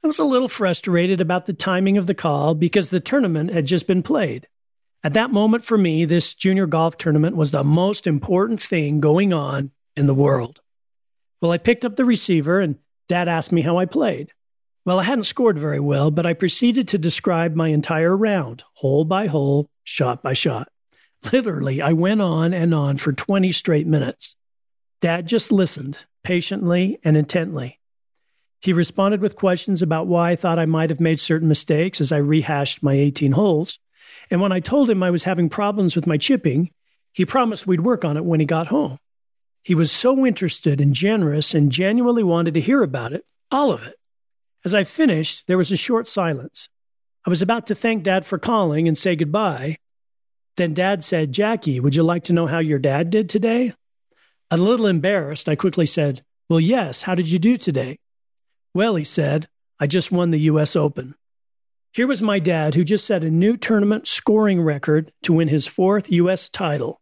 I 0.03 0.09
was 0.09 0.19
a 0.19 0.25
little 0.25 0.49
frustrated 0.49 1.21
about 1.21 1.47
the 1.47 1.53
timing 1.53 1.97
of 1.97 2.07
the 2.07 2.15
call 2.15 2.55
because 2.55 2.91
the 2.91 3.01
tournament 3.01 3.53
had 3.53 3.67
just 3.67 3.87
been 3.87 4.03
played. 4.03 4.49
At 5.05 5.15
that 5.15 5.31
moment 5.31 5.65
for 5.65 5.79
me, 5.79 6.05
this 6.05 6.35
junior 6.35 6.67
golf 6.67 6.97
tournament 6.97 7.37
was 7.37 7.53
the 7.53 7.63
most 7.63 8.07
important 8.07 8.61
thing 8.61 9.01
going 9.01 9.33
on 9.33 9.71
in 9.97 10.07
the 10.07 10.15
world. 10.15 10.61
Well, 11.41 11.53
I 11.53 11.59
picked 11.59 11.85
up 11.85 11.97
the 11.97 12.05
receiver 12.05 12.61
and 12.61 12.79
dad 13.09 13.29
asked 13.29 13.53
me 13.53 13.63
how 13.63 13.79
I 13.79 13.87
played. 13.87 14.33
Well, 14.87 15.01
I 15.01 15.03
hadn't 15.03 15.25
scored 15.25 15.59
very 15.59 15.81
well, 15.81 16.13
but 16.13 16.27
I 16.27 16.33
proceeded 16.33 16.87
to 16.89 16.99
describe 16.99 17.57
my 17.57 17.69
entire 17.69 18.17
round, 18.17 18.63
hole 18.75 19.05
by 19.05 19.27
hole, 19.27 19.69
shot 19.83 20.23
by 20.23 20.33
shot. 20.33 20.69
Literally, 21.33 21.83
I 21.83 21.93
went 21.93 22.23
on 22.23 22.55
and 22.55 22.73
on 22.73 22.97
for 22.97 23.13
20 23.13 23.51
straight 23.51 23.89
minutes. 23.89 24.37
Dad 25.01 25.27
just 25.27 25.51
listened 25.51 26.05
patiently 26.23 27.01
and 27.03 27.17
intently. 27.17 27.81
He 28.61 28.73
responded 28.73 29.21
with 29.21 29.35
questions 29.35 29.83
about 29.83 30.07
why 30.07 30.31
I 30.31 30.37
thought 30.37 30.61
I 30.61 30.67
might 30.67 30.91
have 30.91 31.01
made 31.01 31.19
certain 31.19 31.49
mistakes 31.49 32.01
as 32.01 32.13
I 32.13 32.19
rehashed 32.19 32.81
my 32.81 32.95
18 32.95 33.33
holes. 33.33 33.81
And 34.31 34.41
when 34.41 34.53
I 34.53 34.61
told 34.61 34.89
him 34.89 35.03
I 35.03 35.11
was 35.11 35.25
having 35.25 35.49
problems 35.49 35.97
with 35.97 36.07
my 36.07 36.17
chipping, 36.17 36.71
he 37.13 37.27
promised 37.27 37.67
we'd 37.67 37.81
work 37.81 38.05
on 38.05 38.17
it 38.17 38.25
when 38.25 38.39
he 38.39 38.47
got 38.47 38.69
home. 38.69 38.99
He 39.65 39.75
was 39.75 39.91
so 39.91 40.25
interested 40.25 40.81
and 40.81 40.95
generous 40.95 41.55
and 41.55 41.73
genuinely 41.73 42.23
wanted 42.23 42.55
to 42.55 42.61
hear 42.61 42.85
about 42.85 43.13
it, 43.13 43.25
all 43.51 43.73
of 43.73 43.85
it. 43.85 43.97
As 44.67 44.75
I 44.75 44.83
finished, 44.83 45.47
there 45.47 45.57
was 45.57 45.71
a 45.71 45.77
short 45.77 46.09
silence. 46.09 46.69
I 47.25 47.31
was 47.31 47.41
about 47.41 47.69
to 47.69 47.75
thank 47.77 48.03
Dad 48.03 48.27
for 48.27 48.37
calling 48.37 48.89
and 48.89 48.99
say 48.99 49.15
goodbye. 49.15 49.77
Then 50.57 50.75
Dad 50.75 51.05
said, 51.05 51.31
Jackie, 51.31 51.79
would 51.79 51.95
you 51.95 52.03
like 52.03 52.25
to 52.25 52.33
know 52.33 52.49
how 52.49 52.59
your 52.59 52.81
dad 52.81 53.11
did 53.11 53.29
today? 53.29 53.75
A 54.51 54.57
little 54.57 54.89
embarrassed, 54.89 55.49
I 55.49 55.55
quickly 55.55 55.87
said, 55.87 56.25
Well, 56.49 56.59
yes, 56.59 57.03
how 57.03 57.15
did 57.15 57.31
you 57.31 57.39
do 57.39 57.57
today? 57.57 58.01
Well, 58.75 58.97
he 58.97 59.05
said, 59.05 59.47
I 59.79 59.87
just 59.87 60.11
won 60.11 60.33
the 60.33 60.41
U.S. 60.51 60.75
Open. 60.75 61.15
Here 61.93 62.09
was 62.09 62.21
my 62.21 62.41
dad 62.41 62.75
who 62.75 62.83
just 62.83 63.07
set 63.07 63.23
a 63.23 63.31
new 63.31 63.57
tournament 63.57 64.09
scoring 64.09 64.61
record 64.61 65.13
to 65.23 65.33
win 65.33 65.47
his 65.47 65.69
fourth 65.69 66.11
U.S. 66.11 66.49
title 66.49 67.01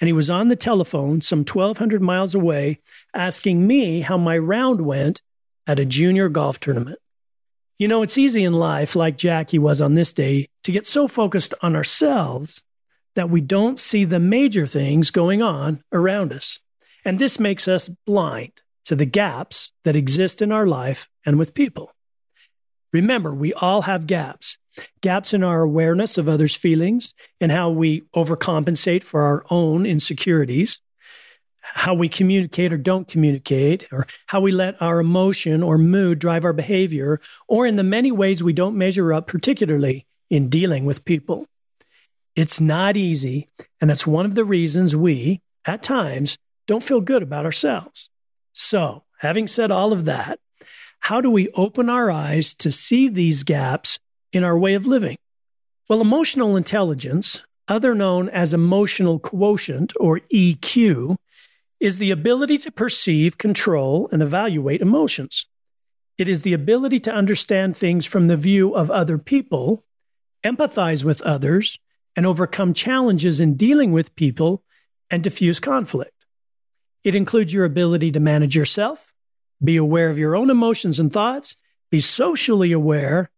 and 0.00 0.08
he 0.08 0.12
was 0.12 0.30
on 0.30 0.48
the 0.48 0.56
telephone 0.56 1.20
some 1.20 1.40
1,200 1.40 2.02
miles 2.02 2.34
away 2.34 2.80
asking 3.14 3.66
me 3.66 4.00
how 4.00 4.16
my 4.16 4.36
round 4.36 4.80
went 4.82 5.22
at 5.66 5.78
a 5.78 5.84
junior 5.84 6.28
golf 6.28 6.60
tournament. 6.60 6.98
You 7.78 7.88
know, 7.88 8.02
it's 8.02 8.18
easy 8.18 8.44
in 8.44 8.52
life, 8.52 8.96
like 8.96 9.18
Jackie 9.18 9.58
was 9.58 9.80
on 9.80 9.94
this 9.94 10.12
day, 10.12 10.48
to 10.64 10.72
get 10.72 10.86
so 10.86 11.06
focused 11.06 11.52
on 11.60 11.76
ourselves 11.76 12.62
that 13.14 13.30
we 13.30 13.40
don't 13.40 13.78
see 13.78 14.04
the 14.04 14.20
major 14.20 14.66
things 14.66 15.10
going 15.10 15.42
on 15.42 15.82
around 15.92 16.32
us. 16.32 16.58
And 17.04 17.18
this 17.18 17.38
makes 17.38 17.68
us 17.68 17.88
blind 18.06 18.52
to 18.86 18.96
the 18.96 19.06
gaps 19.06 19.72
that 19.84 19.96
exist 19.96 20.40
in 20.40 20.52
our 20.52 20.66
life 20.66 21.08
and 21.24 21.38
with 21.38 21.54
people. 21.54 21.92
Remember, 22.92 23.34
we 23.34 23.52
all 23.52 23.82
have 23.82 24.06
gaps 24.06 24.58
gaps 25.00 25.32
in 25.32 25.42
our 25.42 25.62
awareness 25.62 26.18
of 26.18 26.28
others' 26.28 26.54
feelings 26.54 27.14
and 27.40 27.50
how 27.50 27.70
we 27.70 28.02
overcompensate 28.14 29.02
for 29.02 29.22
our 29.22 29.44
own 29.50 29.86
insecurities, 29.86 30.78
how 31.74 31.94
we 31.94 32.08
communicate 32.08 32.72
or 32.72 32.78
don't 32.78 33.08
communicate, 33.08 33.86
or 33.92 34.06
how 34.26 34.40
we 34.40 34.52
let 34.52 34.80
our 34.80 35.00
emotion 35.00 35.62
or 35.62 35.78
mood 35.78 36.18
drive 36.18 36.44
our 36.44 36.52
behavior, 36.52 37.20
or 37.48 37.66
in 37.66 37.76
the 37.76 37.82
many 37.82 38.12
ways 38.12 38.42
we 38.42 38.52
don't 38.52 38.76
measure 38.76 39.12
up, 39.12 39.26
particularly 39.26 40.06
in 40.30 40.48
dealing 40.48 40.84
with 40.84 41.04
people. 41.04 41.46
It's 42.34 42.60
not 42.60 42.96
easy, 42.96 43.48
and 43.80 43.90
it's 43.90 44.06
one 44.06 44.26
of 44.26 44.34
the 44.34 44.44
reasons 44.44 44.94
we, 44.94 45.40
at 45.64 45.82
times, 45.82 46.38
don't 46.66 46.82
feel 46.82 47.00
good 47.00 47.22
about 47.22 47.44
ourselves. 47.44 48.10
So, 48.52 49.04
having 49.18 49.48
said 49.48 49.70
all 49.70 49.92
of 49.92 50.04
that, 50.04 50.38
how 51.00 51.20
do 51.20 51.30
we 51.30 51.48
open 51.50 51.88
our 51.88 52.10
eyes 52.10 52.54
to 52.54 52.72
see 52.72 53.08
these 53.08 53.42
gaps 53.42 53.98
in 54.32 54.44
our 54.44 54.58
way 54.58 54.74
of 54.74 54.86
living? 54.86 55.18
Well, 55.88 56.00
emotional 56.00 56.56
intelligence, 56.56 57.42
other 57.68 57.94
known 57.94 58.28
as 58.28 58.52
emotional 58.52 59.18
quotient 59.18 59.92
or 59.98 60.20
EQ, 60.32 61.16
is 61.80 61.98
the 61.98 62.10
ability 62.10 62.58
to 62.58 62.72
perceive, 62.72 63.38
control, 63.38 64.08
and 64.12 64.22
evaluate 64.22 64.80
emotions. 64.80 65.46
It 66.18 66.28
is 66.28 66.42
the 66.42 66.54
ability 66.54 67.00
to 67.00 67.12
understand 67.12 67.76
things 67.76 68.06
from 68.06 68.26
the 68.26 68.36
view 68.36 68.74
of 68.74 68.90
other 68.90 69.18
people, 69.18 69.84
empathize 70.42 71.04
with 71.04 71.20
others, 71.22 71.78
and 72.16 72.24
overcome 72.24 72.72
challenges 72.72 73.40
in 73.40 73.54
dealing 73.54 73.92
with 73.92 74.16
people 74.16 74.62
and 75.10 75.22
diffuse 75.22 75.60
conflict. 75.60 76.12
It 77.04 77.14
includes 77.14 77.52
your 77.52 77.66
ability 77.66 78.10
to 78.12 78.20
manage 78.20 78.56
yourself, 78.56 79.12
be 79.62 79.76
aware 79.76 80.10
of 80.10 80.18
your 80.18 80.34
own 80.34 80.50
emotions 80.50 80.98
and 80.98 81.12
thoughts, 81.12 81.56
be 81.90 82.00
socially 82.00 82.72
aware, 82.72 83.30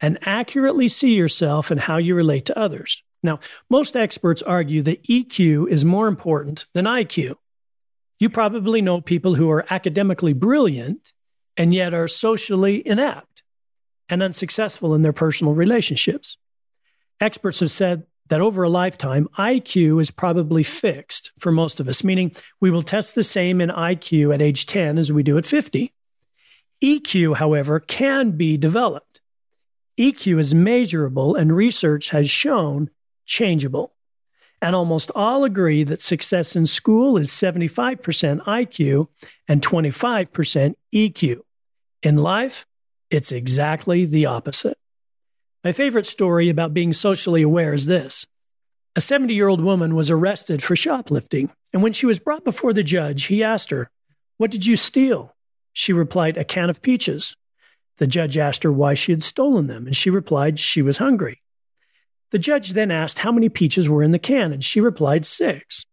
and 0.00 0.18
accurately 0.22 0.88
see 0.88 1.14
yourself 1.14 1.70
and 1.70 1.80
how 1.80 1.96
you 1.96 2.14
relate 2.14 2.44
to 2.46 2.58
others. 2.58 3.02
Now, 3.22 3.40
most 3.70 3.96
experts 3.96 4.42
argue 4.42 4.82
that 4.82 5.04
EQ 5.04 5.68
is 5.70 5.84
more 5.84 6.08
important 6.08 6.66
than 6.74 6.84
IQ. 6.84 7.36
You 8.18 8.30
probably 8.30 8.80
know 8.80 9.00
people 9.00 9.34
who 9.34 9.50
are 9.50 9.66
academically 9.70 10.32
brilliant 10.32 11.12
and 11.56 11.74
yet 11.74 11.94
are 11.94 12.08
socially 12.08 12.86
inept 12.86 13.42
and 14.08 14.22
unsuccessful 14.22 14.94
in 14.94 15.02
their 15.02 15.12
personal 15.12 15.54
relationships. 15.54 16.36
Experts 17.20 17.60
have 17.60 17.70
said 17.70 18.04
that 18.28 18.40
over 18.40 18.62
a 18.62 18.68
lifetime, 18.68 19.28
IQ 19.38 20.00
is 20.00 20.10
probably 20.10 20.62
fixed 20.62 21.32
for 21.38 21.52
most 21.52 21.80
of 21.80 21.88
us, 21.88 22.02
meaning 22.02 22.34
we 22.60 22.70
will 22.70 22.82
test 22.82 23.14
the 23.14 23.24
same 23.24 23.60
in 23.60 23.68
IQ 23.68 24.34
at 24.34 24.42
age 24.42 24.66
10 24.66 24.98
as 24.98 25.12
we 25.12 25.22
do 25.22 25.36
at 25.36 25.46
50. 25.46 25.92
EQ, 26.82 27.36
however, 27.36 27.80
can 27.80 28.32
be 28.32 28.56
developed. 28.56 29.20
EQ 29.98 30.38
is 30.38 30.54
measurable 30.54 31.34
and 31.34 31.54
research 31.54 32.10
has 32.10 32.28
shown 32.28 32.90
changeable. 33.26 33.93
And 34.62 34.74
almost 34.74 35.10
all 35.14 35.44
agree 35.44 35.84
that 35.84 36.00
success 36.00 36.56
in 36.56 36.66
school 36.66 37.18
is 37.18 37.30
75% 37.30 37.98
IQ 38.44 39.08
and 39.46 39.60
25% 39.60 40.74
EQ. 40.94 41.40
In 42.02 42.16
life, 42.16 42.66
it's 43.10 43.32
exactly 43.32 44.06
the 44.06 44.26
opposite. 44.26 44.78
My 45.62 45.72
favorite 45.72 46.06
story 46.06 46.48
about 46.48 46.74
being 46.74 46.92
socially 46.92 47.42
aware 47.42 47.72
is 47.72 47.86
this. 47.86 48.26
A 48.96 49.00
70 49.00 49.34
year 49.34 49.48
old 49.48 49.60
woman 49.60 49.94
was 49.94 50.10
arrested 50.10 50.62
for 50.62 50.76
shoplifting, 50.76 51.50
and 51.72 51.82
when 51.82 51.92
she 51.92 52.06
was 52.06 52.18
brought 52.18 52.44
before 52.44 52.72
the 52.72 52.82
judge, 52.82 53.24
he 53.24 53.42
asked 53.42 53.70
her, 53.70 53.90
What 54.36 54.50
did 54.50 54.66
you 54.66 54.76
steal? 54.76 55.34
She 55.72 55.92
replied, 55.92 56.36
A 56.36 56.44
can 56.44 56.70
of 56.70 56.82
peaches. 56.82 57.36
The 57.98 58.06
judge 58.06 58.36
asked 58.36 58.62
her 58.62 58.72
why 58.72 58.94
she 58.94 59.12
had 59.12 59.22
stolen 59.22 59.66
them, 59.66 59.86
and 59.86 59.96
she 59.96 60.10
replied 60.10 60.58
she 60.58 60.82
was 60.82 60.98
hungry. 60.98 61.40
The 62.34 62.40
judge 62.40 62.72
then 62.72 62.90
asked 62.90 63.20
how 63.20 63.30
many 63.30 63.48
peaches 63.48 63.88
were 63.88 64.02
in 64.02 64.10
the 64.10 64.18
can, 64.18 64.52
and 64.52 64.64
she 64.64 64.80
replied 64.80 65.24
six. 65.24 65.86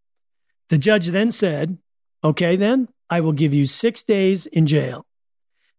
The 0.70 0.78
judge 0.80 1.10
then 1.10 1.30
said, 1.30 1.78
Okay, 2.24 2.56
then, 2.56 2.88
I 3.12 3.22
will 3.22 3.32
give 3.32 3.54
you 3.54 3.68
six 3.68 4.02
days 4.02 4.48
in 4.48 4.66
jail. 4.66 5.06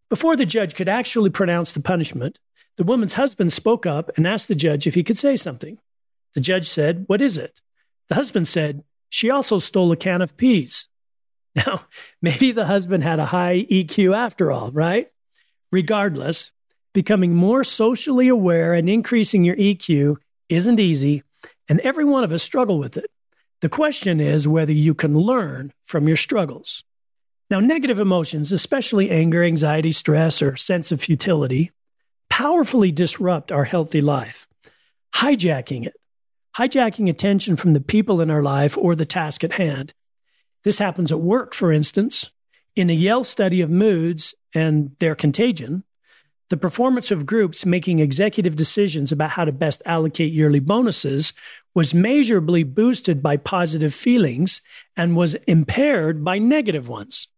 Before 0.08 0.36
the 0.36 0.46
judge 0.46 0.76
could 0.76 0.88
actually 0.88 1.30
pronounce 1.30 1.72
the 1.72 1.80
punishment, 1.80 2.38
the 2.76 2.84
woman's 2.84 3.14
husband 3.14 3.52
spoke 3.52 3.86
up 3.86 4.16
and 4.16 4.24
asked 4.24 4.46
the 4.46 4.54
judge 4.54 4.86
if 4.86 4.94
he 4.94 5.02
could 5.02 5.18
say 5.18 5.34
something. 5.34 5.78
The 6.34 6.40
judge 6.40 6.68
said, 6.68 7.06
What 7.08 7.20
is 7.20 7.38
it? 7.38 7.60
The 8.08 8.14
husband 8.14 8.46
said, 8.46 8.84
She 9.08 9.30
also 9.30 9.58
stole 9.58 9.90
a 9.90 9.96
can 9.96 10.22
of 10.22 10.36
peas. 10.36 10.86
Now, 11.56 11.86
maybe 12.22 12.52
the 12.52 12.66
husband 12.66 13.02
had 13.02 13.18
a 13.18 13.24
high 13.24 13.66
EQ 13.68 14.16
after 14.16 14.52
all, 14.52 14.70
right? 14.70 15.08
Regardless, 15.72 16.52
becoming 16.94 17.34
more 17.34 17.64
socially 17.64 18.28
aware 18.28 18.74
and 18.74 18.88
increasing 18.88 19.42
your 19.42 19.56
EQ 19.56 20.18
isn't 20.48 20.80
easy, 20.80 21.22
and 21.68 21.80
every 21.80 22.04
one 22.04 22.24
of 22.24 22.32
us 22.32 22.42
struggle 22.42 22.78
with 22.78 22.96
it. 22.96 23.10
The 23.60 23.68
question 23.68 24.20
is 24.20 24.48
whether 24.48 24.72
you 24.72 24.94
can 24.94 25.16
learn 25.16 25.72
from 25.84 26.08
your 26.08 26.16
struggles. 26.16 26.82
Now, 27.48 27.60
negative 27.60 28.00
emotions, 28.00 28.50
especially 28.50 29.10
anger, 29.10 29.44
anxiety, 29.44 29.92
stress, 29.92 30.42
or 30.42 30.56
sense 30.56 30.90
of 30.90 31.00
futility, 31.00 31.70
powerfully 32.30 32.90
disrupt 32.90 33.52
our 33.52 33.64
healthy 33.64 34.00
life, 34.00 34.48
hijacking 35.14 35.86
it, 35.86 35.94
hijacking 36.56 37.08
attention 37.10 37.56
from 37.56 37.74
the 37.74 37.80
people 37.80 38.20
in 38.20 38.30
our 38.30 38.42
life 38.42 38.76
or 38.78 38.94
the 38.94 39.04
task 39.04 39.44
at 39.44 39.52
hand. 39.52 39.92
This 40.64 40.78
happens 40.78 41.12
at 41.12 41.20
work, 41.20 41.54
for 41.54 41.70
instance. 41.72 42.30
In 42.74 42.88
a 42.88 42.94
Yale 42.94 43.22
study 43.22 43.60
of 43.60 43.68
moods 43.68 44.34
and 44.54 44.96
their 44.98 45.14
contagion, 45.14 45.84
the 46.52 46.56
performance 46.58 47.10
of 47.10 47.24
groups 47.24 47.64
making 47.64 47.98
executive 47.98 48.54
decisions 48.54 49.10
about 49.10 49.30
how 49.30 49.42
to 49.46 49.50
best 49.50 49.80
allocate 49.86 50.34
yearly 50.34 50.60
bonuses 50.60 51.32
was 51.74 51.94
measurably 51.94 52.62
boosted 52.62 53.22
by 53.22 53.38
positive 53.38 53.94
feelings 53.94 54.60
and 54.94 55.16
was 55.16 55.32
impaired 55.46 56.22
by 56.22 56.38
negative 56.38 56.90
ones. 56.90 57.28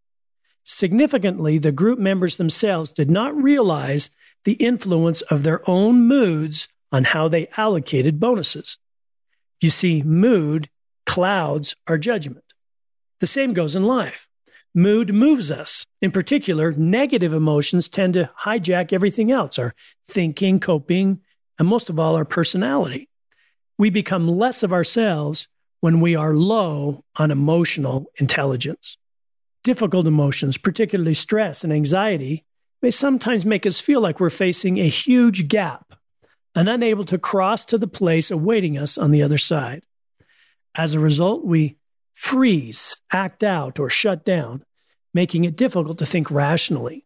Significantly, 0.64 1.58
the 1.58 1.70
group 1.70 2.00
members 2.00 2.38
themselves 2.38 2.90
did 2.90 3.08
not 3.08 3.40
realize 3.40 4.10
the 4.42 4.54
influence 4.54 5.22
of 5.22 5.44
their 5.44 5.62
own 5.70 6.08
moods 6.08 6.66
on 6.90 7.04
how 7.04 7.28
they 7.28 7.46
allocated 7.56 8.18
bonuses. 8.18 8.78
You 9.60 9.70
see, 9.70 10.02
mood 10.02 10.68
clouds 11.06 11.76
our 11.86 11.98
judgment. 11.98 12.52
The 13.20 13.28
same 13.28 13.54
goes 13.54 13.76
in 13.76 13.84
life. 13.84 14.26
Mood 14.74 15.14
moves 15.14 15.52
us. 15.52 15.86
In 16.02 16.10
particular, 16.10 16.72
negative 16.72 17.32
emotions 17.32 17.88
tend 17.88 18.14
to 18.14 18.30
hijack 18.40 18.92
everything 18.92 19.30
else 19.30 19.56
our 19.58 19.72
thinking, 20.04 20.58
coping, 20.58 21.20
and 21.58 21.68
most 21.68 21.88
of 21.88 22.00
all, 22.00 22.16
our 22.16 22.24
personality. 22.24 23.08
We 23.78 23.90
become 23.90 24.26
less 24.26 24.64
of 24.64 24.72
ourselves 24.72 25.46
when 25.80 26.00
we 26.00 26.16
are 26.16 26.34
low 26.34 27.04
on 27.16 27.30
emotional 27.30 28.06
intelligence. 28.18 28.98
Difficult 29.62 30.08
emotions, 30.08 30.58
particularly 30.58 31.14
stress 31.14 31.62
and 31.62 31.72
anxiety, 31.72 32.44
may 32.82 32.90
sometimes 32.90 33.46
make 33.46 33.66
us 33.66 33.80
feel 33.80 34.00
like 34.00 34.18
we're 34.18 34.28
facing 34.30 34.78
a 34.78 34.88
huge 34.88 35.46
gap 35.46 35.94
and 36.54 36.68
unable 36.68 37.04
to 37.04 37.18
cross 37.18 37.64
to 37.66 37.78
the 37.78 37.86
place 37.86 38.30
awaiting 38.30 38.76
us 38.76 38.98
on 38.98 39.12
the 39.12 39.22
other 39.22 39.38
side. 39.38 39.82
As 40.74 40.94
a 40.94 41.00
result, 41.00 41.44
we 41.44 41.76
freeze, 42.14 43.00
act 43.12 43.44
out, 43.44 43.78
or 43.78 43.90
shut 43.90 44.24
down, 44.24 44.64
making 45.12 45.44
it 45.44 45.56
difficult 45.56 45.98
to 45.98 46.06
think 46.06 46.30
rationally. 46.30 47.04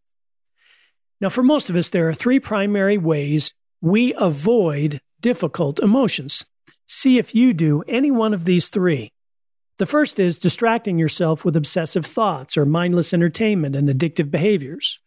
Now, 1.20 1.28
for 1.28 1.42
most 1.42 1.68
of 1.68 1.76
us, 1.76 1.88
there 1.88 2.08
are 2.08 2.14
three 2.14 2.38
primary 2.38 2.96
ways 2.96 3.52
we 3.80 4.14
avoid 4.14 5.00
difficult 5.20 5.80
emotions. 5.80 6.44
See 6.86 7.18
if 7.18 7.34
you 7.34 7.52
do 7.52 7.82
any 7.88 8.10
one 8.10 8.32
of 8.32 8.44
these 8.44 8.68
three. 8.68 9.12
The 9.78 9.86
first 9.86 10.18
is 10.18 10.38
distracting 10.38 10.98
yourself 10.98 11.44
with 11.44 11.56
obsessive 11.56 12.04
thoughts 12.04 12.56
or 12.56 12.66
mindless 12.66 13.14
entertainment 13.14 13.76
and 13.76 13.88
addictive 13.88 14.30
behaviors. 14.30 14.98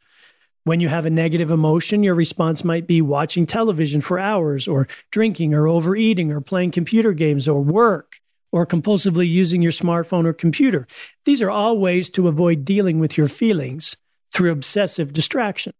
When 0.63 0.79
you 0.79 0.89
have 0.89 1.05
a 1.05 1.09
negative 1.09 1.51
emotion, 1.51 2.03
your 2.03 2.15
response 2.15 2.63
might 2.63 2.87
be 2.87 3.01
watching 3.01 3.45
television 3.45 3.99
for 3.99 4.19
hours, 4.19 4.67
or 4.67 4.87
drinking, 5.11 5.53
or 5.53 5.67
overeating, 5.67 6.31
or 6.31 6.39
playing 6.39 6.71
computer 6.71 7.13
games, 7.13 7.47
or 7.47 7.61
work, 7.61 8.20
or 8.51 8.65
compulsively 8.65 9.29
using 9.29 9.61
your 9.61 9.71
smartphone 9.71 10.25
or 10.25 10.33
computer. 10.33 10.87
These 11.25 11.41
are 11.41 11.51
all 11.51 11.77
ways 11.77 12.09
to 12.11 12.27
avoid 12.27 12.65
dealing 12.65 12.99
with 12.99 13.17
your 13.17 13.27
feelings 13.27 13.95
through 14.33 14.51
obsessive 14.51 15.13
distraction. 15.13 15.73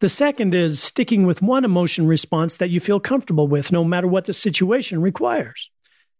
The 0.00 0.08
second 0.08 0.54
is 0.54 0.82
sticking 0.82 1.24
with 1.24 1.40
one 1.40 1.64
emotion 1.64 2.06
response 2.06 2.56
that 2.56 2.70
you 2.70 2.80
feel 2.80 3.00
comfortable 3.00 3.48
with, 3.48 3.72
no 3.72 3.84
matter 3.84 4.08
what 4.08 4.26
the 4.26 4.32
situation 4.32 5.00
requires. 5.00 5.70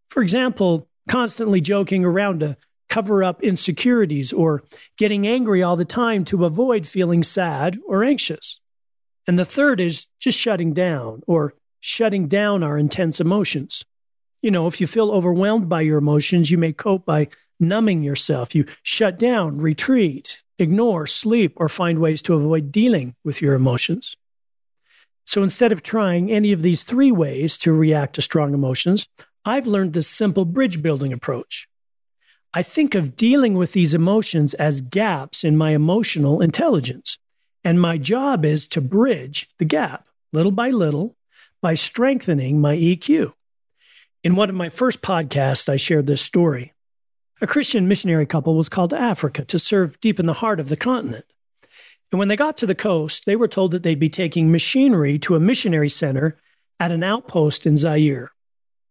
For 0.08 0.22
example, 0.22 0.88
constantly 1.08 1.60
joking 1.60 2.04
around 2.04 2.40
to 2.40 2.56
cover 2.88 3.24
up 3.24 3.42
insecurities 3.42 4.32
or 4.32 4.62
getting 4.96 5.26
angry 5.26 5.62
all 5.62 5.76
the 5.76 5.84
time 5.84 6.24
to 6.26 6.44
avoid 6.44 6.86
feeling 6.86 7.22
sad 7.22 7.78
or 7.86 8.04
anxious. 8.04 8.60
And 9.26 9.38
the 9.38 9.44
third 9.44 9.80
is 9.80 10.06
just 10.20 10.38
shutting 10.38 10.72
down 10.72 11.22
or 11.26 11.54
shutting 11.80 12.28
down 12.28 12.62
our 12.62 12.78
intense 12.78 13.20
emotions. 13.20 13.84
You 14.44 14.50
know, 14.50 14.66
if 14.66 14.78
you 14.78 14.86
feel 14.86 15.10
overwhelmed 15.10 15.70
by 15.70 15.80
your 15.80 15.96
emotions, 15.96 16.50
you 16.50 16.58
may 16.58 16.74
cope 16.74 17.06
by 17.06 17.28
numbing 17.58 18.02
yourself. 18.02 18.54
You 18.54 18.66
shut 18.82 19.18
down, 19.18 19.56
retreat, 19.56 20.42
ignore, 20.58 21.06
sleep, 21.06 21.54
or 21.56 21.66
find 21.70 21.98
ways 21.98 22.20
to 22.20 22.34
avoid 22.34 22.70
dealing 22.70 23.14
with 23.24 23.40
your 23.40 23.54
emotions. 23.54 24.18
So 25.24 25.42
instead 25.42 25.72
of 25.72 25.82
trying 25.82 26.30
any 26.30 26.52
of 26.52 26.60
these 26.60 26.82
three 26.82 27.10
ways 27.10 27.56
to 27.56 27.72
react 27.72 28.16
to 28.16 28.20
strong 28.20 28.52
emotions, 28.52 29.08
I've 29.46 29.66
learned 29.66 29.94
this 29.94 30.08
simple 30.08 30.44
bridge 30.44 30.82
building 30.82 31.14
approach. 31.14 31.66
I 32.52 32.62
think 32.62 32.94
of 32.94 33.16
dealing 33.16 33.54
with 33.54 33.72
these 33.72 33.94
emotions 33.94 34.52
as 34.52 34.82
gaps 34.82 35.42
in 35.42 35.56
my 35.56 35.70
emotional 35.70 36.42
intelligence. 36.42 37.16
And 37.64 37.80
my 37.80 37.96
job 37.96 38.44
is 38.44 38.68
to 38.68 38.82
bridge 38.82 39.48
the 39.56 39.64
gap 39.64 40.06
little 40.34 40.52
by 40.52 40.68
little 40.68 41.16
by 41.62 41.72
strengthening 41.72 42.60
my 42.60 42.76
EQ. 42.76 43.32
In 44.24 44.36
one 44.36 44.48
of 44.48 44.54
my 44.54 44.70
first 44.70 45.02
podcasts, 45.02 45.68
I 45.68 45.76
shared 45.76 46.06
this 46.06 46.22
story. 46.22 46.72
A 47.42 47.46
Christian 47.46 47.86
missionary 47.86 48.24
couple 48.24 48.56
was 48.56 48.70
called 48.70 48.88
to 48.90 48.98
Africa 48.98 49.44
to 49.44 49.58
serve 49.58 50.00
deep 50.00 50.18
in 50.18 50.24
the 50.24 50.32
heart 50.32 50.58
of 50.58 50.70
the 50.70 50.78
continent. 50.78 51.26
And 52.10 52.18
when 52.18 52.28
they 52.28 52.36
got 52.36 52.56
to 52.56 52.66
the 52.66 52.74
coast, 52.74 53.26
they 53.26 53.36
were 53.36 53.48
told 53.48 53.72
that 53.72 53.82
they'd 53.82 53.98
be 53.98 54.08
taking 54.08 54.50
machinery 54.50 55.18
to 55.18 55.34
a 55.34 55.40
missionary 55.40 55.90
center 55.90 56.38
at 56.80 56.90
an 56.90 57.02
outpost 57.02 57.66
in 57.66 57.76
Zaire. 57.76 58.32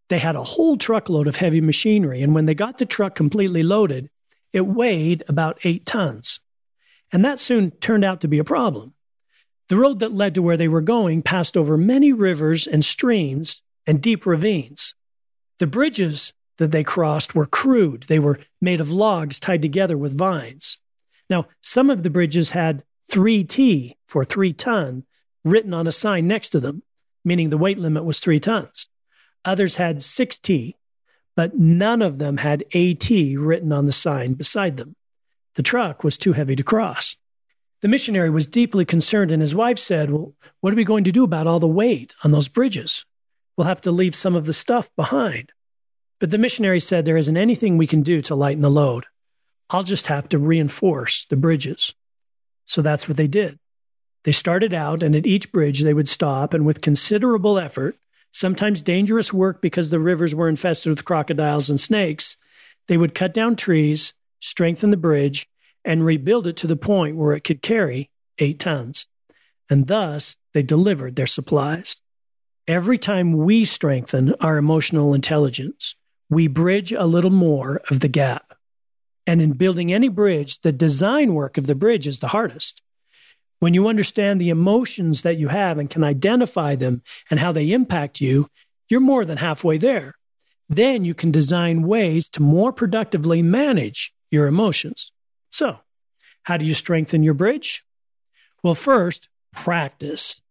They 0.07 0.19
had 0.19 0.35
a 0.35 0.43
whole 0.43 0.77
truckload 0.77 1.25
of 1.25 1.37
heavy 1.37 1.61
machinery, 1.61 2.21
and 2.21 2.35
when 2.35 2.45
they 2.45 2.53
got 2.53 2.77
the 2.77 2.85
truck 2.85 3.15
completely 3.15 3.63
loaded, 3.63 4.11
it 4.51 4.67
weighed 4.67 5.23
about 5.27 5.57
eight 5.63 5.83
tons. 5.83 6.41
And 7.11 7.25
that 7.25 7.39
soon 7.39 7.71
turned 7.71 8.05
out 8.05 8.21
to 8.21 8.27
be 8.27 8.37
a 8.37 8.43
problem. 8.43 8.93
The 9.69 9.77
road 9.77 9.97
that 10.01 10.13
led 10.13 10.35
to 10.35 10.43
where 10.43 10.57
they 10.57 10.67
were 10.67 10.81
going 10.81 11.23
passed 11.23 11.57
over 11.57 11.75
many 11.75 12.13
rivers 12.13 12.67
and 12.67 12.85
streams 12.85 13.63
and 13.87 13.99
deep 13.99 14.27
ravines. 14.27 14.93
The 15.59 15.67
bridges 15.67 16.33
that 16.57 16.71
they 16.71 16.83
crossed 16.83 17.35
were 17.35 17.45
crude. 17.45 18.03
They 18.03 18.19
were 18.19 18.39
made 18.61 18.81
of 18.81 18.91
logs 18.91 19.39
tied 19.39 19.61
together 19.61 19.97
with 19.97 20.17
vines. 20.17 20.77
Now, 21.29 21.47
some 21.61 21.89
of 21.89 22.03
the 22.03 22.09
bridges 22.09 22.51
had 22.51 22.83
3T 23.11 23.95
for 24.07 24.23
three 24.23 24.53
ton 24.53 25.03
written 25.43 25.73
on 25.73 25.87
a 25.87 25.91
sign 25.91 26.27
next 26.27 26.49
to 26.49 26.59
them, 26.59 26.83
meaning 27.25 27.49
the 27.49 27.57
weight 27.57 27.77
limit 27.77 28.03
was 28.03 28.19
three 28.19 28.39
tons. 28.39 28.87
Others 29.45 29.75
had 29.75 29.97
6T, 29.97 30.75
but 31.35 31.57
none 31.57 32.01
of 32.01 32.17
them 32.17 32.37
had 32.37 32.63
AT 32.73 33.09
written 33.09 33.71
on 33.71 33.85
the 33.85 33.91
sign 33.91 34.33
beside 34.33 34.77
them. 34.77 34.95
The 35.55 35.63
truck 35.63 36.03
was 36.03 36.17
too 36.17 36.33
heavy 36.33 36.55
to 36.55 36.63
cross. 36.63 37.15
The 37.81 37.87
missionary 37.87 38.29
was 38.29 38.47
deeply 38.47 38.85
concerned, 38.85 39.31
and 39.31 39.41
his 39.41 39.53
wife 39.53 39.77
said, 39.77 40.09
Well, 40.09 40.33
what 40.61 40.71
are 40.71 40.77
we 40.77 40.85
going 40.85 41.03
to 41.03 41.11
do 41.11 41.23
about 41.23 41.47
all 41.47 41.59
the 41.59 41.67
weight 41.67 42.15
on 42.23 42.31
those 42.31 42.47
bridges? 42.47 43.05
We'll 43.55 43.67
have 43.67 43.81
to 43.81 43.91
leave 43.91 44.15
some 44.15 44.35
of 44.35 44.45
the 44.45 44.53
stuff 44.53 44.89
behind. 44.95 45.51
But 46.19 46.31
the 46.31 46.37
missionary 46.37 46.79
said, 46.79 47.05
There 47.05 47.17
isn't 47.17 47.37
anything 47.37 47.77
we 47.77 47.87
can 47.87 48.01
do 48.01 48.21
to 48.23 48.35
lighten 48.35 48.61
the 48.61 48.71
load. 48.71 49.05
I'll 49.69 49.83
just 49.83 50.07
have 50.07 50.29
to 50.29 50.39
reinforce 50.39 51.25
the 51.25 51.35
bridges. 51.35 51.93
So 52.65 52.81
that's 52.81 53.07
what 53.07 53.17
they 53.17 53.27
did. 53.27 53.59
They 54.23 54.31
started 54.31 54.73
out, 54.73 55.03
and 55.03 55.15
at 55.15 55.27
each 55.27 55.51
bridge 55.51 55.81
they 55.81 55.93
would 55.93 56.07
stop, 56.07 56.53
and 56.53 56.65
with 56.65 56.81
considerable 56.81 57.59
effort, 57.59 57.97
sometimes 58.31 58.81
dangerous 58.81 59.33
work 59.33 59.61
because 59.61 59.89
the 59.89 59.99
rivers 59.99 60.33
were 60.33 60.47
infested 60.47 60.89
with 60.89 61.05
crocodiles 61.05 61.69
and 61.69 61.79
snakes, 61.79 62.37
they 62.87 62.97
would 62.97 63.15
cut 63.15 63.33
down 63.33 63.55
trees, 63.55 64.13
strengthen 64.39 64.91
the 64.91 64.97
bridge, 64.97 65.47
and 65.85 66.05
rebuild 66.05 66.47
it 66.47 66.57
to 66.57 66.67
the 66.67 66.75
point 66.75 67.17
where 67.17 67.33
it 67.33 67.43
could 67.43 67.61
carry 67.61 68.09
eight 68.39 68.59
tons. 68.59 69.07
And 69.69 69.87
thus, 69.87 70.37
they 70.53 70.63
delivered 70.63 71.15
their 71.15 71.25
supplies. 71.25 71.97
Every 72.67 72.97
time 72.97 73.33
we 73.33 73.65
strengthen 73.65 74.35
our 74.39 74.57
emotional 74.57 75.13
intelligence, 75.13 75.95
we 76.29 76.47
bridge 76.47 76.93
a 76.93 77.05
little 77.05 77.29
more 77.29 77.81
of 77.89 77.99
the 77.99 78.07
gap. 78.07 78.53
And 79.27 79.41
in 79.41 79.51
building 79.53 79.91
any 79.91 80.07
bridge, 80.07 80.61
the 80.61 80.71
design 80.71 81.33
work 81.33 81.57
of 81.57 81.67
the 81.67 81.75
bridge 81.75 82.07
is 82.07 82.19
the 82.19 82.29
hardest. 82.29 82.81
When 83.59 83.73
you 83.73 83.89
understand 83.89 84.39
the 84.39 84.49
emotions 84.49 85.23
that 85.23 85.37
you 85.37 85.49
have 85.49 85.77
and 85.77 85.89
can 85.89 86.05
identify 86.05 86.75
them 86.75 87.01
and 87.29 87.41
how 87.41 87.51
they 87.51 87.71
impact 87.71 88.21
you, 88.21 88.47
you're 88.87 89.01
more 89.01 89.25
than 89.25 89.39
halfway 89.39 89.77
there. 89.77 90.13
Then 90.69 91.03
you 91.03 91.13
can 91.13 91.31
design 91.31 91.83
ways 91.83 92.29
to 92.29 92.41
more 92.41 92.71
productively 92.71 93.41
manage 93.41 94.13
your 94.31 94.47
emotions. 94.47 95.11
So, 95.49 95.79
how 96.43 96.55
do 96.55 96.63
you 96.63 96.73
strengthen 96.73 97.23
your 97.23 97.33
bridge? 97.33 97.83
Well, 98.63 98.75
first, 98.75 99.27
practice. 99.51 100.41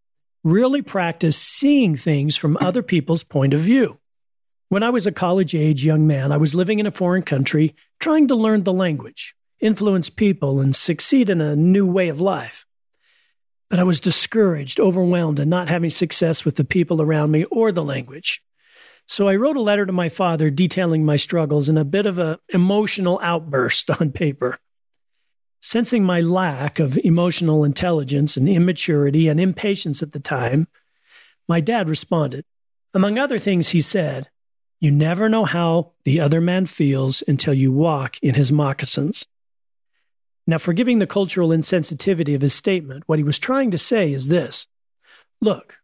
Really 0.43 0.81
practice 0.81 1.37
seeing 1.37 1.95
things 1.95 2.35
from 2.35 2.57
other 2.59 2.83
people's 2.83 3.23
point 3.23 3.53
of 3.53 3.61
view. 3.61 3.99
When 4.67 4.83
I 4.83 4.89
was 4.89 5.07
a 5.07 5.11
college 5.13 5.55
age 5.55 5.85
young 5.85 6.05
man, 6.05 6.33
I 6.33 6.37
was 6.37 6.53
living 6.53 6.79
in 6.79 6.85
a 6.85 6.91
foreign 6.91 7.23
country, 7.23 7.75
trying 8.01 8.27
to 8.27 8.35
learn 8.35 8.63
the 8.63 8.73
language, 8.73 9.35
influence 9.61 10.09
people, 10.09 10.59
and 10.59 10.75
succeed 10.75 11.29
in 11.29 11.39
a 11.39 11.55
new 11.55 11.85
way 11.85 12.09
of 12.09 12.19
life. 12.19 12.65
But 13.69 13.79
I 13.79 13.83
was 13.83 14.01
discouraged, 14.01 14.81
overwhelmed, 14.81 15.39
and 15.39 15.49
not 15.49 15.69
having 15.69 15.89
success 15.89 16.43
with 16.43 16.57
the 16.57 16.65
people 16.65 17.01
around 17.01 17.31
me 17.31 17.45
or 17.45 17.71
the 17.71 17.83
language. 17.83 18.43
So 19.07 19.29
I 19.29 19.37
wrote 19.37 19.55
a 19.55 19.61
letter 19.61 19.85
to 19.85 19.93
my 19.93 20.09
father 20.09 20.49
detailing 20.49 21.05
my 21.05 21.15
struggles 21.15 21.69
in 21.69 21.77
a 21.77 21.85
bit 21.85 22.05
of 22.05 22.19
an 22.19 22.35
emotional 22.49 23.17
outburst 23.23 23.89
on 24.01 24.11
paper. 24.11 24.57
Sensing 25.65 26.03
my 26.03 26.19
lack 26.19 26.77
of 26.77 26.97
emotional 27.05 27.63
intelligence 27.63 28.35
and 28.35 28.49
immaturity 28.49 29.29
and 29.29 29.39
impatience 29.39 30.03
at 30.03 30.11
the 30.11 30.19
time, 30.19 30.67
my 31.47 31.61
dad 31.61 31.87
responded. 31.87 32.43
Among 32.93 33.17
other 33.17 33.39
things, 33.39 33.69
he 33.69 33.79
said, 33.79 34.29
You 34.81 34.91
never 34.91 35.29
know 35.29 35.45
how 35.45 35.93
the 36.03 36.19
other 36.19 36.41
man 36.41 36.65
feels 36.65 37.23
until 37.29 37.53
you 37.53 37.71
walk 37.71 38.17
in 38.21 38.35
his 38.35 38.51
moccasins. 38.51 39.25
Now, 40.45 40.57
forgiving 40.57 40.99
the 40.99 41.07
cultural 41.07 41.49
insensitivity 41.49 42.35
of 42.35 42.41
his 42.41 42.53
statement, 42.53 43.05
what 43.05 43.17
he 43.17 43.23
was 43.23 43.39
trying 43.39 43.71
to 43.71 43.77
say 43.77 44.11
is 44.11 44.27
this 44.27 44.67
Look, 45.39 45.77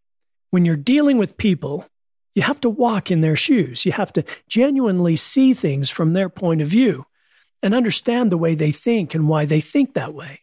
when 0.50 0.66
you're 0.66 0.76
dealing 0.76 1.18
with 1.18 1.38
people, 1.38 1.88
you 2.36 2.42
have 2.42 2.60
to 2.62 2.70
walk 2.70 3.12
in 3.12 3.22
their 3.22 3.38
shoes. 3.38 3.86
You 3.86 3.94
have 3.94 4.12
to 4.12 4.26
genuinely 4.50 5.16
see 5.16 5.54
things 5.54 5.90
from 5.90 6.12
their 6.12 6.28
point 6.28 6.62
of 6.62 6.68
view. 6.68 7.06
And 7.62 7.74
understand 7.74 8.32
the 8.32 8.38
way 8.38 8.56
they 8.56 8.72
think 8.72 9.14
and 9.14 9.28
why 9.28 9.46
they 9.46 9.62
think 9.62 9.94
that 9.94 10.14
way. 10.14 10.42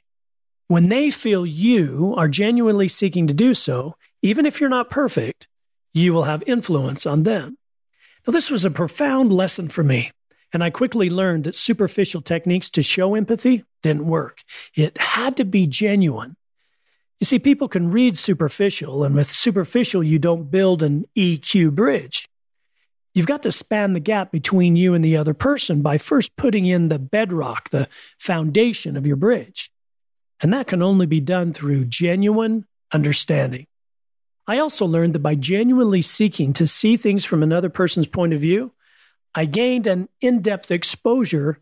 When 0.68 0.88
they 0.88 1.10
feel 1.10 1.46
you 1.46 2.14
are 2.16 2.28
genuinely 2.28 2.88
seeking 2.88 3.26
to 3.28 3.34
do 3.34 3.54
so, 3.54 3.96
even 4.22 4.46
if 4.46 4.60
you're 4.60 4.68
not 4.68 4.90
perfect, 4.90 5.48
you 5.94 6.12
will 6.12 6.24
have 6.24 6.42
influence 6.46 7.06
on 7.06 7.22
them. 7.22 7.56
Now, 8.26 8.32
this 8.32 8.50
was 8.50 8.64
a 8.64 8.70
profound 8.70 9.32
lesson 9.32 9.68
for 9.68 9.84
me, 9.84 10.10
and 10.52 10.64
I 10.64 10.70
quickly 10.70 11.08
learned 11.08 11.44
that 11.44 11.54
superficial 11.54 12.20
techniques 12.20 12.68
to 12.70 12.82
show 12.82 13.14
empathy 13.14 13.64
didn't 13.82 14.06
work. 14.06 14.42
It 14.74 14.98
had 14.98 15.36
to 15.36 15.44
be 15.44 15.66
genuine. 15.66 16.36
You 17.20 17.24
see, 17.24 17.38
people 17.38 17.68
can 17.68 17.90
read 17.90 18.18
superficial, 18.18 19.04
and 19.04 19.14
with 19.14 19.30
superficial, 19.30 20.02
you 20.02 20.18
don't 20.18 20.50
build 20.50 20.82
an 20.82 21.06
EQ 21.16 21.74
bridge. 21.74 22.28
You've 23.16 23.26
got 23.26 23.44
to 23.44 23.50
span 23.50 23.94
the 23.94 24.00
gap 24.00 24.30
between 24.30 24.76
you 24.76 24.92
and 24.92 25.02
the 25.02 25.16
other 25.16 25.32
person 25.32 25.80
by 25.80 25.96
first 25.96 26.36
putting 26.36 26.66
in 26.66 26.90
the 26.90 26.98
bedrock, 26.98 27.70
the 27.70 27.88
foundation 28.18 28.94
of 28.94 29.06
your 29.06 29.16
bridge. 29.16 29.70
And 30.42 30.52
that 30.52 30.66
can 30.66 30.82
only 30.82 31.06
be 31.06 31.20
done 31.20 31.54
through 31.54 31.86
genuine 31.86 32.66
understanding. 32.92 33.68
I 34.46 34.58
also 34.58 34.84
learned 34.84 35.14
that 35.14 35.20
by 35.20 35.34
genuinely 35.34 36.02
seeking 36.02 36.52
to 36.52 36.66
see 36.66 36.98
things 36.98 37.24
from 37.24 37.42
another 37.42 37.70
person's 37.70 38.06
point 38.06 38.34
of 38.34 38.40
view, 38.40 38.72
I 39.34 39.46
gained 39.46 39.86
an 39.86 40.10
in 40.20 40.42
depth 40.42 40.70
exposure 40.70 41.58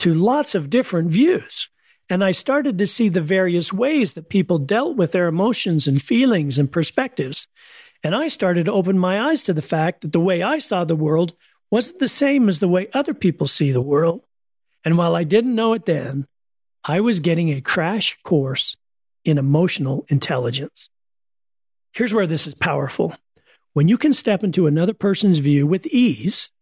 to 0.00 0.12
lots 0.12 0.56
of 0.56 0.70
different 0.70 1.12
views. 1.12 1.68
And 2.10 2.24
I 2.24 2.32
started 2.32 2.78
to 2.78 2.86
see 2.86 3.08
the 3.08 3.20
various 3.20 3.72
ways 3.72 4.14
that 4.14 4.28
people 4.28 4.58
dealt 4.58 4.96
with 4.96 5.12
their 5.12 5.28
emotions 5.28 5.86
and 5.86 6.02
feelings 6.02 6.58
and 6.58 6.70
perspectives. 6.70 7.46
And 8.06 8.14
I 8.14 8.28
started 8.28 8.66
to 8.66 8.72
open 8.72 9.00
my 9.00 9.20
eyes 9.20 9.42
to 9.42 9.52
the 9.52 9.60
fact 9.60 10.02
that 10.02 10.12
the 10.12 10.20
way 10.20 10.40
I 10.40 10.58
saw 10.58 10.84
the 10.84 10.94
world 10.94 11.34
wasn't 11.72 11.98
the 11.98 12.06
same 12.06 12.48
as 12.48 12.60
the 12.60 12.68
way 12.68 12.86
other 12.94 13.12
people 13.12 13.48
see 13.48 13.72
the 13.72 13.80
world. 13.80 14.22
And 14.84 14.96
while 14.96 15.16
I 15.16 15.24
didn't 15.24 15.56
know 15.56 15.72
it 15.72 15.86
then, 15.86 16.28
I 16.84 17.00
was 17.00 17.18
getting 17.18 17.48
a 17.48 17.60
crash 17.60 18.16
course 18.22 18.76
in 19.24 19.38
emotional 19.38 20.06
intelligence. 20.06 20.88
Here's 21.94 22.14
where 22.14 22.28
this 22.28 22.46
is 22.46 22.54
powerful. 22.54 23.12
When 23.72 23.88
you 23.88 23.98
can 23.98 24.12
step 24.12 24.44
into 24.44 24.68
another 24.68 24.94
person's 24.94 25.38
view 25.38 25.66
with 25.66 25.84
ease 25.88 26.52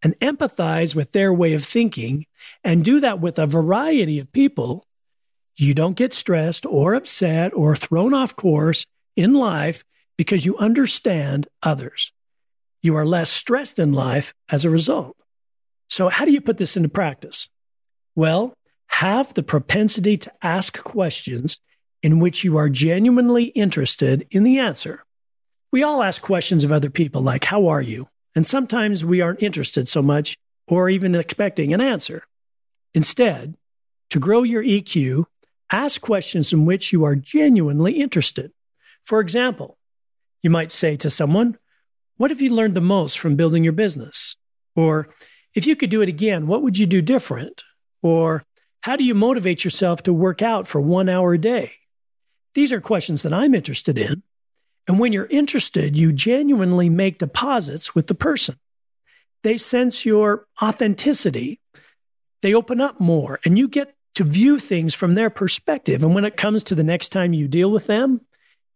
and 0.00 0.18
empathize 0.20 0.94
with 0.94 1.12
their 1.12 1.34
way 1.34 1.52
of 1.52 1.66
thinking 1.66 2.24
and 2.64 2.82
do 2.82 2.98
that 3.00 3.20
with 3.20 3.38
a 3.38 3.44
variety 3.44 4.18
of 4.18 4.32
people, 4.32 4.86
you 5.54 5.74
don't 5.74 5.98
get 5.98 6.14
stressed 6.14 6.64
or 6.64 6.94
upset 6.94 7.52
or 7.54 7.76
thrown 7.76 8.14
off 8.14 8.34
course 8.34 8.86
in 9.16 9.34
life 9.34 9.84
because 10.16 10.46
you 10.46 10.56
understand 10.58 11.48
others. 11.62 12.12
You 12.82 12.96
are 12.96 13.06
less 13.06 13.30
stressed 13.30 13.78
in 13.78 13.92
life 13.92 14.34
as 14.48 14.64
a 14.64 14.70
result. 14.70 15.16
So, 15.88 16.08
how 16.08 16.24
do 16.24 16.32
you 16.32 16.40
put 16.40 16.58
this 16.58 16.76
into 16.76 16.88
practice? 16.88 17.48
Well, 18.14 18.54
have 18.88 19.34
the 19.34 19.42
propensity 19.42 20.16
to 20.18 20.32
ask 20.42 20.82
questions 20.82 21.58
in 22.02 22.20
which 22.20 22.44
you 22.44 22.56
are 22.56 22.68
genuinely 22.68 23.44
interested 23.44 24.26
in 24.30 24.44
the 24.44 24.58
answer. 24.58 25.04
We 25.72 25.82
all 25.82 26.02
ask 26.02 26.22
questions 26.22 26.62
of 26.64 26.72
other 26.72 26.90
people 26.90 27.22
like, 27.22 27.44
How 27.44 27.68
are 27.68 27.82
you? 27.82 28.08
And 28.36 28.46
sometimes 28.46 29.04
we 29.04 29.20
aren't 29.20 29.42
interested 29.42 29.88
so 29.88 30.02
much 30.02 30.36
or 30.66 30.88
even 30.88 31.14
expecting 31.14 31.72
an 31.72 31.80
answer. 31.80 32.24
Instead, 32.94 33.54
to 34.10 34.18
grow 34.18 34.42
your 34.42 34.62
EQ, 34.62 35.26
Ask 35.74 36.00
questions 36.02 36.52
in 36.52 36.66
which 36.66 36.92
you 36.92 37.04
are 37.04 37.16
genuinely 37.16 38.00
interested. 38.00 38.52
For 39.02 39.18
example, 39.20 39.76
you 40.44 40.50
might 40.50 40.70
say 40.70 40.96
to 40.98 41.08
someone, 41.08 41.56
What 42.18 42.30
have 42.30 42.42
you 42.42 42.54
learned 42.54 42.74
the 42.74 42.80
most 42.82 43.18
from 43.18 43.34
building 43.34 43.64
your 43.64 43.72
business? 43.72 44.36
Or, 44.76 45.08
If 45.54 45.66
you 45.66 45.74
could 45.74 45.90
do 45.90 46.02
it 46.02 46.08
again, 46.08 46.46
what 46.46 46.62
would 46.62 46.78
you 46.78 46.86
do 46.86 47.00
different? 47.00 47.64
Or, 48.02 48.44
How 48.82 48.96
do 48.96 49.04
you 49.04 49.14
motivate 49.14 49.64
yourself 49.64 50.02
to 50.02 50.12
work 50.12 50.42
out 50.42 50.66
for 50.66 50.80
one 50.80 51.08
hour 51.08 51.32
a 51.32 51.38
day? 51.38 51.72
These 52.52 52.72
are 52.72 52.80
questions 52.80 53.22
that 53.22 53.32
I'm 53.32 53.54
interested 53.54 53.98
in. 53.98 54.22
And 54.86 54.98
when 54.98 55.14
you're 55.14 55.26
interested, 55.26 55.96
you 55.96 56.12
genuinely 56.12 56.90
make 56.90 57.18
deposits 57.18 57.94
with 57.94 58.06
the 58.06 58.14
person. 58.14 58.56
They 59.42 59.56
sense 59.56 60.04
your 60.04 60.46
authenticity. 60.60 61.60
They 62.42 62.52
open 62.52 62.82
up 62.82 63.00
more, 63.00 63.40
and 63.46 63.58
you 63.58 63.66
get 63.66 63.96
to 64.16 64.24
view 64.24 64.58
things 64.58 64.92
from 64.94 65.14
their 65.14 65.30
perspective. 65.30 66.04
And 66.04 66.14
when 66.14 66.26
it 66.26 66.36
comes 66.36 66.62
to 66.64 66.74
the 66.74 66.84
next 66.84 67.08
time 67.08 67.32
you 67.32 67.48
deal 67.48 67.70
with 67.70 67.86
them, 67.86 68.20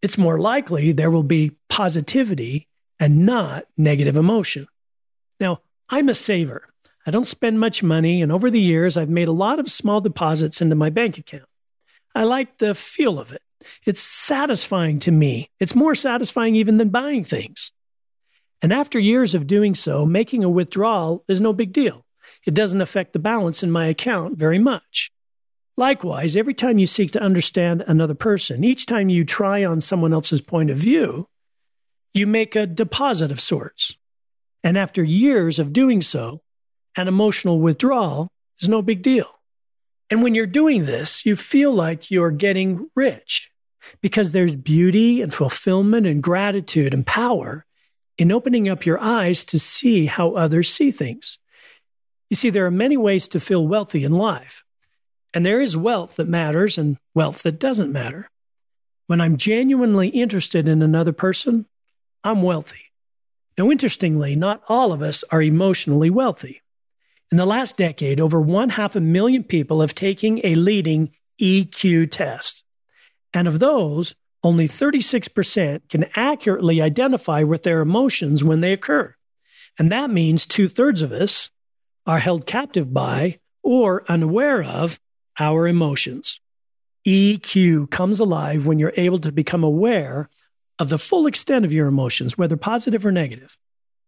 it's 0.03 0.19
more 0.19 0.39
likely 0.39 0.93
there 0.93 1.11
will 1.11 1.23
be 1.23 1.57
positivity 1.69 2.69
and 3.01 3.25
not 3.27 3.65
negative 3.77 4.17
emotion. 4.17 4.67
Now, 5.41 5.59
I'm 5.89 6.09
a 6.09 6.15
saver. 6.15 6.69
I 7.07 7.11
don't 7.11 7.27
spend 7.27 7.59
much 7.59 7.83
money, 7.83 8.21
and 8.21 8.31
over 8.31 8.51
the 8.51 8.61
years, 8.61 8.97
I've 8.97 9.09
made 9.09 9.29
a 9.29 9.33
lot 9.33 9.59
of 9.59 9.71
small 9.71 10.01
deposits 10.01 10.61
into 10.61 10.75
my 10.75 10.91
bank 10.91 11.17
account. 11.17 11.49
I 12.15 12.25
like 12.25 12.59
the 12.59 12.75
feel 12.75 13.19
of 13.19 13.33
it. 13.33 13.43
It's 13.87 14.03
satisfying 14.03 14.99
to 15.01 15.11
me. 15.11 15.51
It's 15.59 15.75
more 15.75 15.95
satisfying 15.95 16.57
even 16.57 16.77
than 16.77 16.91
buying 16.91 17.25
things. 17.25 17.73
And 18.61 18.73
after 18.73 18.99
years 18.99 19.35
of 19.35 19.47
doing 19.47 19.75
so, 19.75 20.05
making 20.05 20.45
a 20.45 20.51
withdrawal 20.51 21.25
is 21.29 21.41
no 21.41 21.53
big 21.53 21.73
deal. 21.73 22.05
It 22.47 22.55
doesn't 22.55 22.81
affect 22.81 23.13
the 23.13 23.19
balance 23.19 23.63
in 23.63 23.71
my 23.71 23.87
account 23.87 24.37
very 24.37 24.59
much. 24.59 25.11
Likewise, 25.79 26.37
every 26.37 26.55
time 26.55 26.79
you 26.79 26.87
seek 26.87 27.13
to 27.13 27.23
understand 27.23 27.85
another 27.87 28.13
person, 28.13 28.65
each 28.65 28.85
time 28.85 29.09
you 29.09 29.25
try 29.25 29.65
on 29.65 29.81
someone 29.81 30.13
else's 30.13 30.43
point 30.43 30.71
of 30.71 30.77
view, 30.77 31.29
you 32.13 32.27
make 32.27 32.57
a 32.57 32.67
deposit 32.67 33.31
of 33.31 33.41
sorts. 33.41 33.97
And 34.65 34.77
after 34.77 35.05
years 35.05 35.61
of 35.61 35.73
doing 35.73 36.01
so, 36.01 36.43
an 36.97 37.07
emotional 37.07 37.61
withdrawal 37.61 38.27
is 38.61 38.69
no 38.69 38.83
big 38.83 39.03
deal. 39.03 39.29
And 40.11 40.21
when 40.21 40.35
you're 40.35 40.47
doing 40.47 40.85
this, 40.85 41.25
you 41.25 41.37
feel 41.37 41.73
like 41.73 42.11
you're 42.11 42.33
getting 42.33 42.91
rich 42.97 43.53
because 44.01 44.33
there's 44.33 44.57
beauty 44.57 45.23
and 45.23 45.33
fulfillment 45.33 46.09
and 46.09 46.21
gratitude 46.21 46.93
and 46.93 47.07
power 47.07 47.65
in 48.19 48.33
opening 48.33 48.69
up 48.69 48.85
your 48.85 48.99
eyes 48.99 49.45
to 49.45 49.61
see 49.61 50.07
how 50.07 50.33
others 50.33 50.73
see 50.73 50.91
things. 50.91 51.39
You 52.31 52.35
see, 52.35 52.51
there 52.51 52.67
are 52.67 52.73
many 52.73 52.97
ways 52.97 53.29
to 53.29 53.39
feel 53.39 53.65
wealthy 53.65 54.03
in 54.03 54.11
life. 54.11 54.65
And 55.35 55.45
there 55.45 55.61
is 55.61 55.77
wealth 55.77 56.17
that 56.17 56.29
matters 56.29 56.79
and 56.79 56.97
wealth 57.15 57.43
that 57.43 57.61
doesn't 57.61 57.93
matter. 57.93 58.31
When 59.07 59.21
I'm 59.21 59.37
genuinely 59.37 60.09
interested 60.09 60.69
in 60.69 60.83
another 60.83 61.13
person, 61.13 61.67
I'm 62.25 62.43
wealthy. 62.43 62.93
Now, 63.57 63.71
interestingly, 63.71 64.37
not 64.37 64.63
all 64.69 64.93
of 64.93 65.03
us 65.03 65.25
are 65.31 65.43
emotionally 65.43 66.11
wealthy. 66.11 66.63
In 67.31 67.37
the 67.37 67.47
last 67.47 67.77
decade, 67.77 68.21
over 68.21 68.41
one 68.41 68.71
half 68.71 68.97
a 68.97 69.01
million 69.01 69.45
people 69.45 69.81
have 69.81 69.95
taken 69.95 70.41
a 70.45 70.55
leading 70.55 71.11
EQ 71.41 72.11
test. 72.11 72.65
And 73.35 73.47
of 73.47 73.59
those, 73.59 74.15
only 74.43 74.69
36% 74.69 75.89
can 75.89 76.07
accurately 76.15 76.81
identify 76.81 77.43
with 77.43 77.65
their 77.65 77.81
emotions 77.81 78.45
when 78.45 78.61
they 78.61 78.73
occur. 78.73 79.15
And 79.79 79.93
that 79.93 80.11
means 80.11 80.47
two 80.47 80.69
thirds 80.69 81.03
of 81.03 81.13
us 81.13 81.51
are 82.07 82.19
held 82.19 82.47
captive 82.47 82.95
by 82.95 83.41
or 83.63 84.05
unaware 84.09 84.63
of 84.63 84.99
our 85.39 85.67
emotions. 85.67 86.41
EQ 87.07 87.91
comes 87.91 88.21
alive 88.21 88.67
when 88.67 88.79
you're 88.79 88.93
able 88.97 89.19
to 89.21 89.33
become 89.33 89.65
aware 89.65 90.29
of 90.79 90.89
the 90.89 90.99
full 90.99 91.27
extent 91.27 91.65
of 91.65 91.73
your 91.73 91.87
emotions, 91.87 92.37
whether 92.37 92.57
positive 92.57 93.05
or 93.05 93.13
negative. 93.13 93.57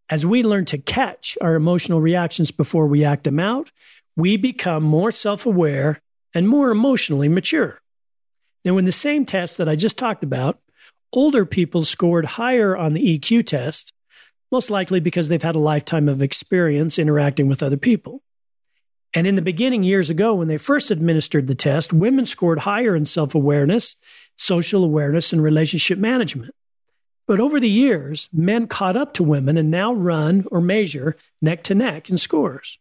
As 0.09 0.27
we 0.27 0.43
learn 0.43 0.65
to 0.67 0.79
catch 0.79 1.39
our 1.41 1.55
emotional 1.55 2.01
reactions 2.01 2.51
before 2.51 2.87
we 2.87 3.05
act 3.05 3.25
them 3.25 3.41
out, 3.41 3.71
we 4.17 4.37
become 4.37 4.83
more 4.83 5.11
self 5.11 5.47
aware 5.47 6.03
and 6.35 6.49
more 6.49 6.71
emotionally 6.71 7.29
mature. 7.29 7.81
Now, 8.65 8.77
in 8.77 8.85
the 8.85 8.93
same 8.93 9.25
test 9.25 9.57
that 9.57 9.69
I 9.69 9.77
just 9.77 9.97
talked 9.97 10.23
about, 10.23 10.59
older 11.13 11.47
people 11.47 11.85
scored 11.85 12.25
higher 12.25 12.77
on 12.77 12.93
the 12.93 13.19
EQ 13.19 13.47
test, 13.47 13.93
most 14.53 14.71
likely 14.71 15.01
because 15.01 15.29
they've 15.29 15.43
had 15.43 15.55
a 15.55 15.61
lifetime 15.61 16.09
of 16.09 16.23
experience 16.23 16.99
interacting 16.99 17.49
with 17.49 17.63
other 17.63 17.77
people. 17.77 18.23
And 19.13 19.27
in 19.27 19.35
the 19.35 19.43
beginning, 19.43 19.83
years 19.83 20.09
ago, 20.09 20.35
when 20.35 20.49
they 20.49 20.57
first 20.57 20.91
administered 20.91 21.47
the 21.47 21.55
test, 21.55 21.93
women 21.93 22.27
scored 22.27 22.61
higher 22.61 22.95
in 22.95 23.05
self 23.05 23.35
awareness, 23.35 23.97
social 24.37 24.85
awareness, 24.85 25.33
and 25.33 25.43
relationship 25.43 25.99
management. 25.99 26.55
But 27.27 27.41
over 27.41 27.61
the 27.61 27.69
years, 27.69 28.29
men 28.33 28.67
caught 28.67 28.97
up 28.97 29.15
to 29.15 29.23
women 29.23 29.57
and 29.57 29.71
now 29.71 29.93
run 29.93 30.45
or 30.51 30.61
measure 30.61 31.17
neck 31.41 31.63
to 31.65 31.75
neck 31.75 32.11
in 32.11 32.17
scores. 32.17 32.79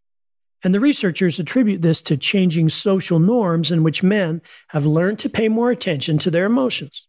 And 0.63 0.73
the 0.73 0.79
researchers 0.79 1.39
attribute 1.39 1.81
this 1.81 2.01
to 2.03 2.17
changing 2.17 2.69
social 2.69 3.19
norms 3.19 3.71
in 3.71 3.83
which 3.83 4.03
men 4.03 4.41
have 4.69 4.85
learned 4.85 5.19
to 5.19 5.29
pay 5.29 5.49
more 5.49 5.71
attention 5.71 6.17
to 6.19 6.31
their 6.31 6.45
emotions. 6.45 7.07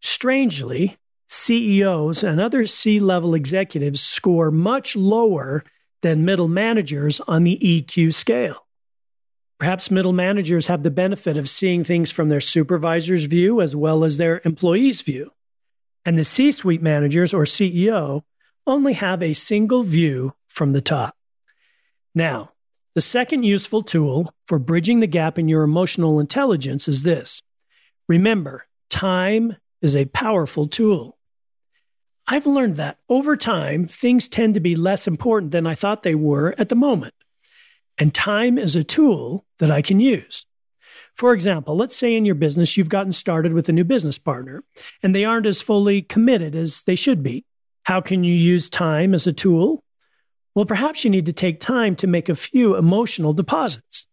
Strangely, 0.00 0.98
CEOs 1.28 2.24
and 2.24 2.40
other 2.40 2.66
C 2.66 2.98
level 2.98 3.34
executives 3.34 4.00
score 4.00 4.50
much 4.50 4.96
lower 4.96 5.62
than 6.02 6.24
middle 6.24 6.48
managers 6.48 7.20
on 7.20 7.44
the 7.44 7.58
EQ 7.58 8.14
scale. 8.14 8.66
Perhaps 9.58 9.90
middle 9.90 10.14
managers 10.14 10.68
have 10.68 10.82
the 10.82 10.90
benefit 10.90 11.36
of 11.36 11.48
seeing 11.48 11.84
things 11.84 12.10
from 12.10 12.30
their 12.30 12.40
supervisor's 12.40 13.24
view 13.24 13.60
as 13.60 13.76
well 13.76 14.04
as 14.04 14.16
their 14.16 14.40
employee's 14.44 15.02
view. 15.02 15.32
And 16.04 16.18
the 16.18 16.24
C 16.24 16.50
suite 16.50 16.80
managers 16.80 17.34
or 17.34 17.44
CEO 17.44 18.22
only 18.66 18.94
have 18.94 19.22
a 19.22 19.34
single 19.34 19.82
view 19.82 20.32
from 20.48 20.72
the 20.72 20.80
top. 20.80 21.14
Now, 22.14 22.52
The 22.94 23.00
second 23.00 23.44
useful 23.44 23.82
tool 23.82 24.34
for 24.48 24.58
bridging 24.58 24.98
the 24.98 25.06
gap 25.06 25.38
in 25.38 25.48
your 25.48 25.62
emotional 25.62 26.18
intelligence 26.18 26.88
is 26.88 27.04
this. 27.04 27.40
Remember, 28.08 28.66
time 28.88 29.56
is 29.80 29.94
a 29.94 30.06
powerful 30.06 30.66
tool. 30.66 31.16
I've 32.32 32.46
learned 32.46 32.76
that 32.76 32.98
over 33.08 33.36
time, 33.36 33.88
things 33.88 34.28
tend 34.28 34.54
to 34.54 34.60
be 34.60 34.76
less 34.76 35.08
important 35.08 35.50
than 35.50 35.66
I 35.66 35.74
thought 35.74 36.04
they 36.04 36.14
were 36.14 36.54
at 36.58 36.68
the 36.68 36.76
moment. 36.76 37.12
And 37.98 38.14
time 38.14 38.56
is 38.56 38.76
a 38.76 38.84
tool 38.84 39.44
that 39.58 39.72
I 39.72 39.82
can 39.82 39.98
use. 39.98 40.46
For 41.16 41.34
example, 41.34 41.76
let's 41.76 41.96
say 41.96 42.14
in 42.14 42.24
your 42.24 42.36
business 42.36 42.76
you've 42.76 42.88
gotten 42.88 43.10
started 43.10 43.52
with 43.52 43.68
a 43.68 43.72
new 43.72 43.82
business 43.82 44.16
partner 44.16 44.62
and 45.02 45.12
they 45.12 45.24
aren't 45.24 45.44
as 45.44 45.60
fully 45.60 46.02
committed 46.02 46.54
as 46.54 46.84
they 46.84 46.94
should 46.94 47.20
be. 47.24 47.44
How 47.82 48.00
can 48.00 48.22
you 48.22 48.32
use 48.32 48.70
time 48.70 49.12
as 49.12 49.26
a 49.26 49.32
tool? 49.32 49.82
Well, 50.54 50.66
perhaps 50.66 51.02
you 51.02 51.10
need 51.10 51.26
to 51.26 51.32
take 51.32 51.58
time 51.58 51.96
to 51.96 52.06
make 52.06 52.28
a 52.28 52.36
few 52.36 52.76
emotional 52.76 53.32
deposits. 53.32 54.06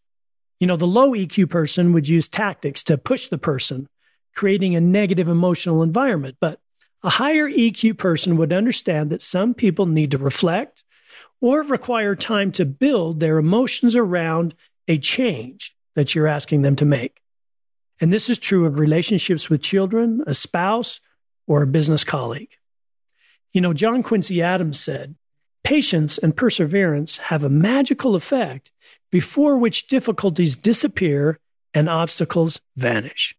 You 0.60 0.65
know, 0.65 0.75
the 0.75 0.88
low 0.88 1.12
EQ 1.12 1.51
person 1.51 1.93
would 1.93 2.08
use 2.08 2.27
tactics 2.27 2.82
to 2.86 2.97
push 2.97 3.27
the 3.27 3.38
person, 3.38 3.88
creating 4.34 4.75
a 4.75 4.82
negative 4.82 5.27
emotional 5.27 5.84
environment. 5.84 6.38
But 6.41 6.60
a 7.08 7.12
higher 7.12 7.50
EQ 7.50 7.98
person 7.98 8.36
would 8.36 8.52
understand 8.52 9.12
that 9.12 9.22
some 9.22 9.54
people 9.54 9.86
need 9.86 10.12
to 10.12 10.17
reflect 10.17 10.84
or 11.39 11.62
require 11.62 12.17
time 12.17 12.52
to 12.52 12.65
build 12.65 13.22
their 13.22 13.38
emotions 13.38 13.96
around 13.96 14.54
a 14.89 14.98
change 14.98 15.74
that 15.96 16.13
you're 16.13 16.28
asking 16.28 16.63
them 16.63 16.76
to 16.76 16.84
make. 16.84 17.22
And 18.02 18.12
this 18.12 18.30
is 18.30 18.38
true 18.38 18.65
of 18.65 18.78
relationships 18.78 19.50
with 19.50 19.62
children, 19.62 20.22
a 20.28 20.34
spouse, 20.34 21.00
or 21.48 21.62
a 21.62 21.67
business 21.67 22.04
colleague. 22.04 22.58
You 23.54 23.62
know, 23.62 23.72
John 23.72 24.04
Quincy 24.04 24.41
Adams 24.41 24.78
said, 24.78 25.15
Patience 25.63 26.17
and 26.17 26.36
perseverance 26.36 27.20
have 27.20 27.46
a 27.46 27.50
magical 27.50 28.15
effect 28.15 28.70
before 29.13 29.58
which 29.58 29.88
difficulties 29.88 30.58
disappear 30.58 31.39
and 31.74 31.88
obstacles 31.88 32.60
vanish. 32.76 33.34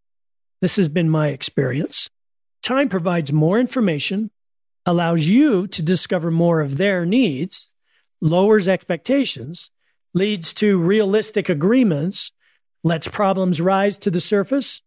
This 0.62 0.76
has 0.76 0.88
been 0.88 1.10
my 1.10 1.28
experience. 1.28 2.08
Time 2.62 2.88
provides 2.88 3.32
more 3.32 3.58
information, 3.58 4.30
allows 4.84 5.26
you 5.26 5.66
to 5.68 5.82
discover 5.82 6.30
more 6.30 6.60
of 6.60 6.76
their 6.76 7.04
needs, 7.06 7.70
lowers 8.20 8.68
expectations, 8.68 9.70
leads 10.14 10.52
to 10.54 10.78
realistic 10.78 11.48
agreements, 11.48 12.32
lets 12.82 13.08
problems 13.08 13.60
rise 13.60 13.98
to 13.98 14.10
the 14.10 14.20
surface, 14.20 14.80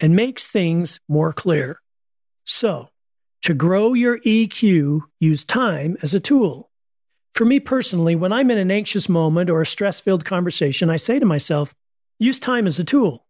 and 0.00 0.14
makes 0.14 0.46
things 0.46 1.00
more 1.08 1.32
clear. 1.32 1.80
So, 2.44 2.88
to 3.42 3.54
grow 3.54 3.94
your 3.94 4.18
EQ, 4.20 5.02
use 5.20 5.44
time 5.44 5.96
as 6.02 6.14
a 6.14 6.20
tool. 6.20 6.70
For 7.34 7.44
me 7.44 7.60
personally, 7.60 8.16
when 8.16 8.32
I'm 8.32 8.50
in 8.50 8.58
an 8.58 8.70
anxious 8.70 9.08
moment 9.08 9.48
or 9.48 9.60
a 9.60 9.66
stress 9.66 10.00
filled 10.00 10.24
conversation, 10.24 10.90
I 10.90 10.96
say 10.96 11.18
to 11.18 11.26
myself, 11.26 11.74
use 12.18 12.40
time 12.40 12.66
as 12.66 12.78
a 12.78 12.84
tool. 12.84 13.27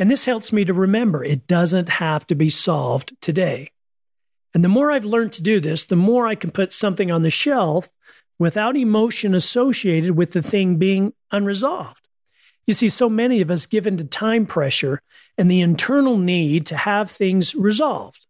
And 0.00 0.10
this 0.10 0.24
helps 0.24 0.50
me 0.50 0.64
to 0.64 0.72
remember 0.72 1.22
it 1.22 1.46
doesn't 1.46 1.90
have 1.90 2.26
to 2.28 2.34
be 2.34 2.48
solved 2.48 3.14
today. 3.20 3.70
And 4.54 4.64
the 4.64 4.68
more 4.70 4.90
I've 4.90 5.04
learned 5.04 5.32
to 5.34 5.42
do 5.42 5.60
this, 5.60 5.84
the 5.84 5.94
more 5.94 6.26
I 6.26 6.34
can 6.34 6.50
put 6.50 6.72
something 6.72 7.12
on 7.12 7.22
the 7.22 7.30
shelf 7.30 7.90
without 8.38 8.76
emotion 8.76 9.34
associated 9.34 10.16
with 10.16 10.32
the 10.32 10.40
thing 10.40 10.76
being 10.76 11.12
unresolved. 11.30 12.08
You 12.66 12.72
see, 12.72 12.88
so 12.88 13.10
many 13.10 13.42
of 13.42 13.50
us 13.50 13.66
give 13.66 13.86
into 13.86 14.04
time 14.04 14.46
pressure 14.46 15.02
and 15.36 15.50
the 15.50 15.60
internal 15.60 16.16
need 16.16 16.64
to 16.66 16.78
have 16.78 17.10
things 17.10 17.54
resolved. 17.54 18.24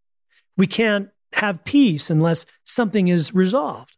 We 0.57 0.67
can't 0.67 1.11
have 1.35 1.65
peace 1.65 2.11
unless 2.11 2.47
something 2.65 3.07
is 3.07 3.33
resolved. 3.33 3.97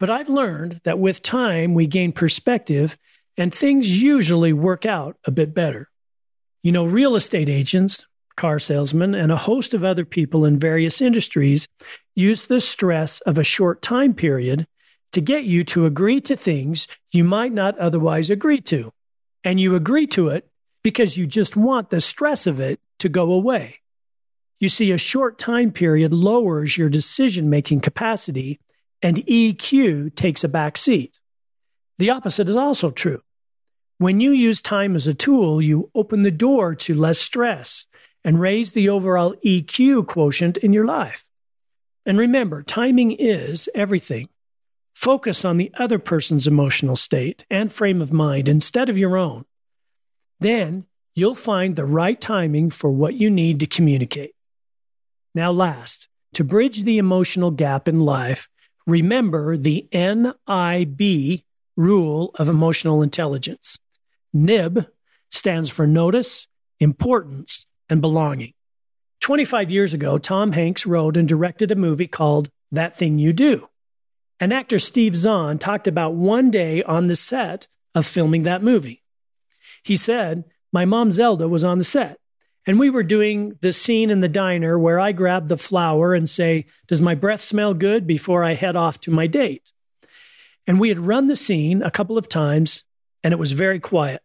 But 0.00 0.10
I've 0.10 0.28
learned 0.28 0.80
that 0.82 0.98
with 0.98 1.22
time, 1.22 1.72
we 1.72 1.86
gain 1.86 2.10
perspective 2.10 2.98
and 3.36 3.54
things 3.54 4.02
usually 4.02 4.52
work 4.52 4.84
out 4.84 5.16
a 5.24 5.30
bit 5.30 5.54
better. 5.54 5.88
You 6.66 6.72
know, 6.72 6.84
real 6.84 7.14
estate 7.14 7.48
agents, 7.48 8.08
car 8.36 8.58
salesmen, 8.58 9.14
and 9.14 9.30
a 9.30 9.36
host 9.36 9.72
of 9.72 9.84
other 9.84 10.04
people 10.04 10.44
in 10.44 10.58
various 10.58 11.00
industries 11.00 11.68
use 12.16 12.46
the 12.46 12.58
stress 12.58 13.20
of 13.20 13.38
a 13.38 13.44
short 13.44 13.82
time 13.82 14.14
period 14.14 14.66
to 15.12 15.20
get 15.20 15.44
you 15.44 15.62
to 15.62 15.86
agree 15.86 16.20
to 16.22 16.34
things 16.34 16.88
you 17.12 17.22
might 17.22 17.52
not 17.52 17.78
otherwise 17.78 18.30
agree 18.30 18.60
to 18.62 18.92
and 19.44 19.60
you 19.60 19.76
agree 19.76 20.08
to 20.08 20.26
it 20.26 20.50
because 20.82 21.16
you 21.16 21.24
just 21.24 21.54
want 21.54 21.90
the 21.90 22.00
stress 22.00 22.48
of 22.48 22.58
it 22.58 22.80
to 22.98 23.08
go 23.08 23.30
away. 23.30 23.78
You 24.58 24.68
see, 24.68 24.90
a 24.90 24.98
short 24.98 25.38
time 25.38 25.70
period 25.70 26.12
lowers 26.12 26.76
your 26.76 26.88
decision 26.88 27.48
making 27.48 27.80
capacity 27.80 28.58
and 29.02 29.18
EQ 29.18 30.16
takes 30.16 30.42
a 30.42 30.48
back 30.48 30.78
seat. 30.78 31.20
The 31.98 32.10
opposite 32.10 32.48
is 32.48 32.56
also 32.56 32.90
true. 32.90 33.22
When 33.98 34.20
you 34.20 34.32
use 34.32 34.60
time 34.60 34.94
as 34.94 35.06
a 35.06 35.14
tool, 35.14 35.62
you 35.62 35.90
open 35.94 36.22
the 36.22 36.30
door 36.30 36.74
to 36.74 36.94
less 36.94 37.18
stress 37.18 37.86
and 38.22 38.38
raise 38.38 38.72
the 38.72 38.90
overall 38.90 39.34
EQ 39.42 40.06
quotient 40.06 40.58
in 40.58 40.74
your 40.74 40.84
life. 40.84 41.24
And 42.04 42.18
remember, 42.18 42.62
timing 42.62 43.12
is 43.12 43.70
everything. 43.74 44.28
Focus 44.94 45.46
on 45.46 45.56
the 45.56 45.72
other 45.78 45.98
person's 45.98 46.46
emotional 46.46 46.94
state 46.94 47.46
and 47.50 47.72
frame 47.72 48.02
of 48.02 48.12
mind 48.12 48.48
instead 48.48 48.90
of 48.90 48.98
your 48.98 49.16
own. 49.16 49.46
Then 50.40 50.84
you'll 51.14 51.34
find 51.34 51.74
the 51.74 51.86
right 51.86 52.20
timing 52.20 52.68
for 52.68 52.90
what 52.90 53.14
you 53.14 53.30
need 53.30 53.60
to 53.60 53.66
communicate. 53.66 54.34
Now, 55.34 55.52
last, 55.52 56.08
to 56.34 56.44
bridge 56.44 56.82
the 56.82 56.98
emotional 56.98 57.50
gap 57.50 57.88
in 57.88 58.00
life, 58.00 58.50
remember 58.86 59.56
the 59.56 59.88
NIB 59.90 61.44
rule 61.76 62.30
of 62.34 62.48
emotional 62.50 63.02
intelligence. 63.02 63.78
NIB 64.44 64.86
stands 65.30 65.70
for 65.70 65.86
notice, 65.86 66.46
importance, 66.80 67.66
and 67.88 68.00
belonging. 68.00 68.52
25 69.20 69.70
years 69.70 69.94
ago, 69.94 70.18
Tom 70.18 70.52
Hanks 70.52 70.86
wrote 70.86 71.16
and 71.16 71.28
directed 71.28 71.70
a 71.70 71.76
movie 71.76 72.06
called 72.06 72.50
That 72.70 72.94
Thing 72.94 73.18
You 73.18 73.32
Do. 73.32 73.68
And 74.38 74.52
actor 74.52 74.78
Steve 74.78 75.16
Zahn 75.16 75.58
talked 75.58 75.88
about 75.88 76.14
one 76.14 76.50
day 76.50 76.82
on 76.82 77.06
the 77.06 77.16
set 77.16 77.68
of 77.94 78.06
filming 78.06 78.42
that 78.42 78.62
movie. 78.62 79.02
He 79.82 79.96
said, 79.96 80.44
My 80.72 80.84
mom 80.84 81.10
Zelda 81.10 81.48
was 81.48 81.64
on 81.64 81.78
the 81.78 81.84
set, 81.84 82.18
and 82.66 82.78
we 82.78 82.90
were 82.90 83.02
doing 83.02 83.56
the 83.62 83.72
scene 83.72 84.10
in 84.10 84.20
the 84.20 84.28
diner 84.28 84.78
where 84.78 85.00
I 85.00 85.12
grab 85.12 85.48
the 85.48 85.56
flower 85.56 86.12
and 86.12 86.28
say, 86.28 86.66
Does 86.86 87.00
my 87.00 87.14
breath 87.14 87.40
smell 87.40 87.72
good 87.72 88.06
before 88.06 88.44
I 88.44 88.54
head 88.54 88.76
off 88.76 89.00
to 89.00 89.10
my 89.10 89.26
date? 89.26 89.72
And 90.66 90.78
we 90.78 90.88
had 90.90 90.98
run 90.98 91.28
the 91.28 91.36
scene 91.36 91.82
a 91.82 91.90
couple 91.90 92.18
of 92.18 92.28
times, 92.28 92.84
and 93.22 93.32
it 93.32 93.38
was 93.38 93.52
very 93.52 93.80
quiet. 93.80 94.22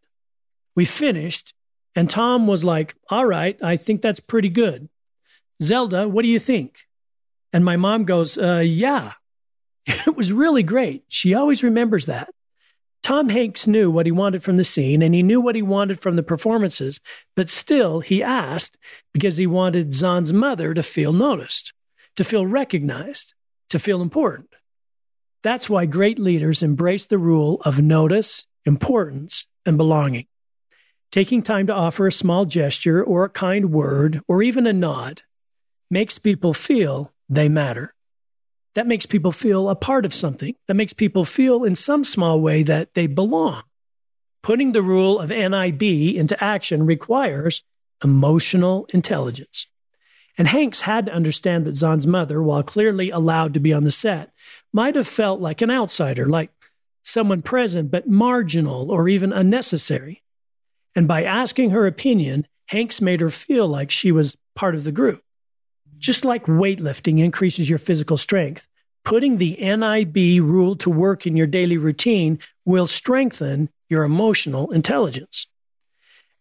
We 0.75 0.85
finished, 0.85 1.53
and 1.95 2.09
Tom 2.09 2.47
was 2.47 2.63
like, 2.63 2.95
All 3.09 3.25
right, 3.25 3.57
I 3.61 3.77
think 3.77 4.01
that's 4.01 4.19
pretty 4.19 4.49
good. 4.49 4.89
Zelda, 5.61 6.07
what 6.07 6.23
do 6.23 6.29
you 6.29 6.39
think? 6.39 6.87
And 7.53 7.65
my 7.65 7.77
mom 7.77 8.05
goes, 8.05 8.37
uh, 8.37 8.63
Yeah, 8.65 9.13
It 9.85 10.15
was 10.15 10.31
really 10.31 10.63
great. 10.63 11.03
She 11.07 11.33
always 11.33 11.63
remembers 11.63 12.05
that. 12.05 12.29
Tom 13.03 13.29
Hanks 13.29 13.65
knew 13.65 13.89
what 13.89 14.05
he 14.05 14.11
wanted 14.11 14.43
from 14.43 14.57
the 14.57 14.63
scene 14.63 15.01
and 15.01 15.15
he 15.15 15.23
knew 15.23 15.41
what 15.41 15.55
he 15.55 15.63
wanted 15.63 15.99
from 15.99 16.15
the 16.15 16.23
performances, 16.23 16.99
but 17.35 17.49
still 17.49 17.99
he 17.99 18.21
asked 18.21 18.77
because 19.11 19.37
he 19.37 19.47
wanted 19.47 19.91
Zahn's 19.91 20.31
mother 20.31 20.75
to 20.75 20.83
feel 20.83 21.11
noticed, 21.11 21.73
to 22.15 22.23
feel 22.23 22.45
recognized, 22.45 23.33
to 23.71 23.79
feel 23.79 24.03
important. 24.03 24.49
That's 25.41 25.67
why 25.67 25.87
great 25.87 26.19
leaders 26.19 26.61
embrace 26.61 27.07
the 27.07 27.17
rule 27.17 27.59
of 27.65 27.81
notice, 27.81 28.45
importance, 28.65 29.47
and 29.65 29.77
belonging. 29.77 30.27
Taking 31.11 31.41
time 31.41 31.67
to 31.67 31.73
offer 31.73 32.07
a 32.07 32.11
small 32.11 32.45
gesture 32.45 33.03
or 33.03 33.25
a 33.25 33.29
kind 33.29 33.71
word 33.71 34.21
or 34.27 34.41
even 34.41 34.65
a 34.65 34.73
nod 34.73 35.23
makes 35.89 36.17
people 36.17 36.53
feel 36.53 37.13
they 37.27 37.49
matter 37.49 37.93
that 38.73 38.87
makes 38.87 39.05
people 39.05 39.31
feel 39.31 39.69
a 39.69 39.75
part 39.75 40.05
of 40.05 40.13
something. 40.13 40.55
That 40.67 40.75
makes 40.75 40.93
people 40.93 41.25
feel 41.25 41.63
in 41.63 41.75
some 41.75 42.03
small 42.03 42.39
way 42.39 42.63
that 42.63 42.93
they 42.93 43.07
belong. 43.07 43.63
Putting 44.41 44.71
the 44.71 44.81
rule 44.81 45.19
of 45.19 45.29
NIB 45.29 45.83
into 45.83 46.41
action 46.41 46.85
requires 46.85 47.63
emotional 48.03 48.87
intelligence. 48.93 49.67
And 50.37 50.47
Hanks 50.47 50.81
had 50.81 51.05
to 51.05 51.13
understand 51.13 51.65
that 51.65 51.73
Zahn's 51.73 52.07
mother, 52.07 52.41
while 52.41 52.63
clearly 52.63 53.09
allowed 53.09 53.53
to 53.53 53.59
be 53.59 53.73
on 53.73 53.83
the 53.83 53.91
set, 53.91 54.31
might 54.73 54.95
have 54.95 55.07
felt 55.07 55.41
like 55.41 55.61
an 55.61 55.69
outsider, 55.69 56.27
like 56.27 56.51
someone 57.03 57.41
present 57.41 57.91
but 57.91 58.07
marginal 58.07 58.89
or 58.89 59.09
even 59.09 59.33
unnecessary. 59.33 60.20
And 60.95 61.07
by 61.07 61.23
asking 61.23 61.71
her 61.71 61.87
opinion, 61.87 62.47
Hanks 62.67 63.01
made 63.01 63.21
her 63.21 63.29
feel 63.29 63.67
like 63.67 63.91
she 63.91 64.11
was 64.11 64.37
part 64.55 64.75
of 64.75 64.83
the 64.83 64.91
group. 64.91 65.21
Just 65.97 66.23
like 66.25 66.45
weightlifting 66.45 67.19
increases 67.19 67.69
your 67.69 67.79
physical 67.79 68.17
strength, 68.17 68.67
putting 69.03 69.37
the 69.37 69.57
NIB 69.59 70.41
rule 70.43 70.75
to 70.77 70.89
work 70.89 71.27
in 71.27 71.35
your 71.35 71.47
daily 71.47 71.77
routine 71.77 72.39
will 72.65 72.87
strengthen 72.87 73.69
your 73.89 74.03
emotional 74.03 74.71
intelligence. 74.71 75.47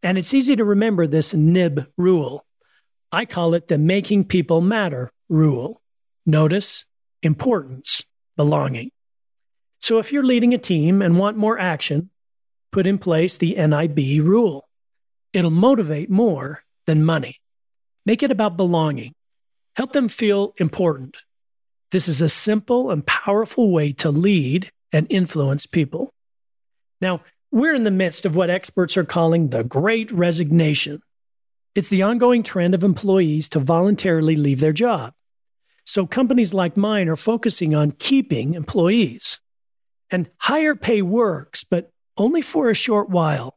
And 0.02 0.16
it's 0.16 0.32
easy 0.32 0.56
to 0.56 0.64
remember 0.64 1.06
this 1.06 1.34
NIB 1.34 1.88
rule. 1.96 2.46
I 3.12 3.24
call 3.26 3.54
it 3.54 3.68
the 3.68 3.76
making 3.76 4.24
people 4.24 4.60
matter 4.60 5.10
rule. 5.28 5.82
Notice, 6.24 6.84
importance, 7.22 8.04
belonging. 8.36 8.92
So 9.80 9.98
if 9.98 10.12
you're 10.12 10.24
leading 10.24 10.54
a 10.54 10.58
team 10.58 11.02
and 11.02 11.18
want 11.18 11.36
more 11.36 11.58
action, 11.58 12.10
put 12.72 12.87
in 12.87 12.98
place 12.98 13.37
the 13.37 13.54
NIB 13.54 14.24
rule. 14.24 14.68
It'll 15.33 15.50
motivate 15.50 16.11
more 16.11 16.64
than 16.87 17.04
money. 17.04 17.37
Make 18.06 18.22
it 18.22 18.30
about 18.30 18.56
belonging. 18.56 19.14
Help 19.76 19.92
them 19.92 20.09
feel 20.09 20.54
important. 20.56 21.18
This 21.90 22.09
is 22.09 22.22
a 22.22 22.28
simple 22.28 22.90
and 22.90 23.06
powerful 23.06 23.70
way 23.70 23.92
to 23.94 24.11
lead 24.11 24.70
and 24.92 25.06
influence 25.11 25.66
people. 25.66 26.12
Now, 27.00 27.22
we're 27.52 27.74
in 27.74 27.85
the 27.85 27.90
midst 27.90 28.26
of 28.26 28.37
what 28.37 28.50
experts 28.50 28.96
are 28.96 29.04
calling 29.04 29.48
the 29.48 29.64
Great 29.64 30.12
Resignation. 30.12 31.02
It's 31.74 31.88
the 31.88 32.02
ongoing 32.02 32.42
trend 32.42 32.74
of 32.74 32.85
employees 32.85 33.48
to 33.50 33.61
voluntarily 33.61 34.37
leave 34.37 34.61
their 34.61 34.72
job. 34.72 35.14
So 35.85 36.06
companies 36.06 36.54
like 36.54 36.76
mine 36.76 37.09
are 37.09 37.16
focusing 37.16 37.74
on 37.74 37.92
keeping 37.92 38.54
employees. 38.54 39.40
And 40.11 40.28
higher 40.38 40.74
pay 40.74 41.02
works, 41.02 41.64
but 41.64 41.89
only 42.16 42.42
for 42.42 42.70
a 42.70 42.75
short 42.75 43.09
while. 43.11 43.57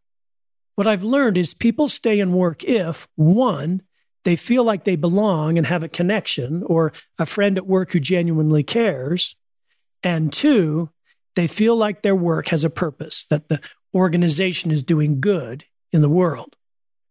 What 0.75 0.87
I've 0.87 1.03
learned 1.03 1.37
is 1.37 1.53
people 1.53 1.87
stay 1.87 2.19
in 2.19 2.33
work 2.33 2.63
if, 2.63 3.07
one, 3.15 3.83
they 4.23 4.35
feel 4.35 4.63
like 4.63 4.85
they 4.85 4.95
belong 4.95 5.57
and 5.57 5.67
have 5.67 5.83
a 5.83 5.89
connection 5.89 6.63
or 6.63 6.93
a 7.19 7.25
friend 7.25 7.57
at 7.57 7.67
work 7.67 7.91
who 7.91 7.99
genuinely 7.99 8.63
cares. 8.63 9.35
And 10.01 10.31
two, 10.31 10.89
they 11.35 11.47
feel 11.47 11.75
like 11.75 12.01
their 12.01 12.15
work 12.15 12.49
has 12.49 12.63
a 12.63 12.69
purpose, 12.69 13.25
that 13.25 13.49
the 13.49 13.59
organization 13.93 14.71
is 14.71 14.83
doing 14.83 15.19
good 15.19 15.65
in 15.91 16.01
the 16.01 16.09
world. 16.09 16.55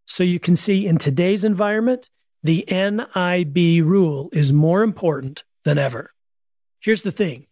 So 0.06 0.24
you 0.24 0.40
can 0.40 0.56
see 0.56 0.86
in 0.86 0.98
today's 0.98 1.44
environment, 1.44 2.08
the 2.42 2.64
NIB 2.68 3.86
rule 3.86 4.28
is 4.32 4.52
more 4.52 4.82
important 4.82 5.44
than 5.64 5.78
ever. 5.78 6.10
Here's 6.80 7.02
the 7.02 7.12
thing. 7.12 7.46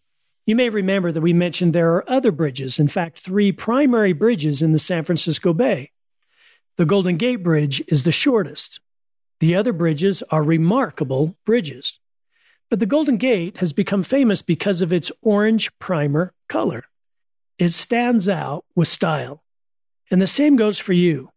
You 0.46 0.56
may 0.56 0.68
remember 0.68 1.12
that 1.12 1.20
we 1.20 1.32
mentioned 1.32 1.72
there 1.72 1.94
are 1.94 2.10
other 2.10 2.32
bridges, 2.32 2.78
in 2.78 2.88
fact, 2.88 3.20
three 3.20 3.52
primary 3.52 4.12
bridges 4.12 4.62
in 4.62 4.72
the 4.72 4.78
San 4.78 5.04
Francisco 5.04 5.52
Bay. 5.52 5.90
The 6.76 6.86
Golden 6.86 7.16
Gate 7.16 7.42
Bridge 7.42 7.82
is 7.88 8.04
the 8.04 8.12
shortest. 8.12 8.80
The 9.40 9.54
other 9.54 9.72
bridges 9.72 10.22
are 10.30 10.42
remarkable 10.42 11.36
bridges. 11.44 12.00
But 12.68 12.78
the 12.78 12.86
Golden 12.86 13.16
Gate 13.16 13.58
has 13.58 13.72
become 13.72 14.02
famous 14.02 14.42
because 14.42 14.80
of 14.80 14.92
its 14.92 15.10
orange 15.22 15.76
primer 15.78 16.32
color. 16.48 16.84
It 17.58 17.70
stands 17.70 18.28
out 18.28 18.64
with 18.74 18.88
style. 18.88 19.42
And 20.10 20.22
the 20.22 20.26
same 20.26 20.56
goes 20.56 20.78
for 20.78 20.92
you. 20.92 21.30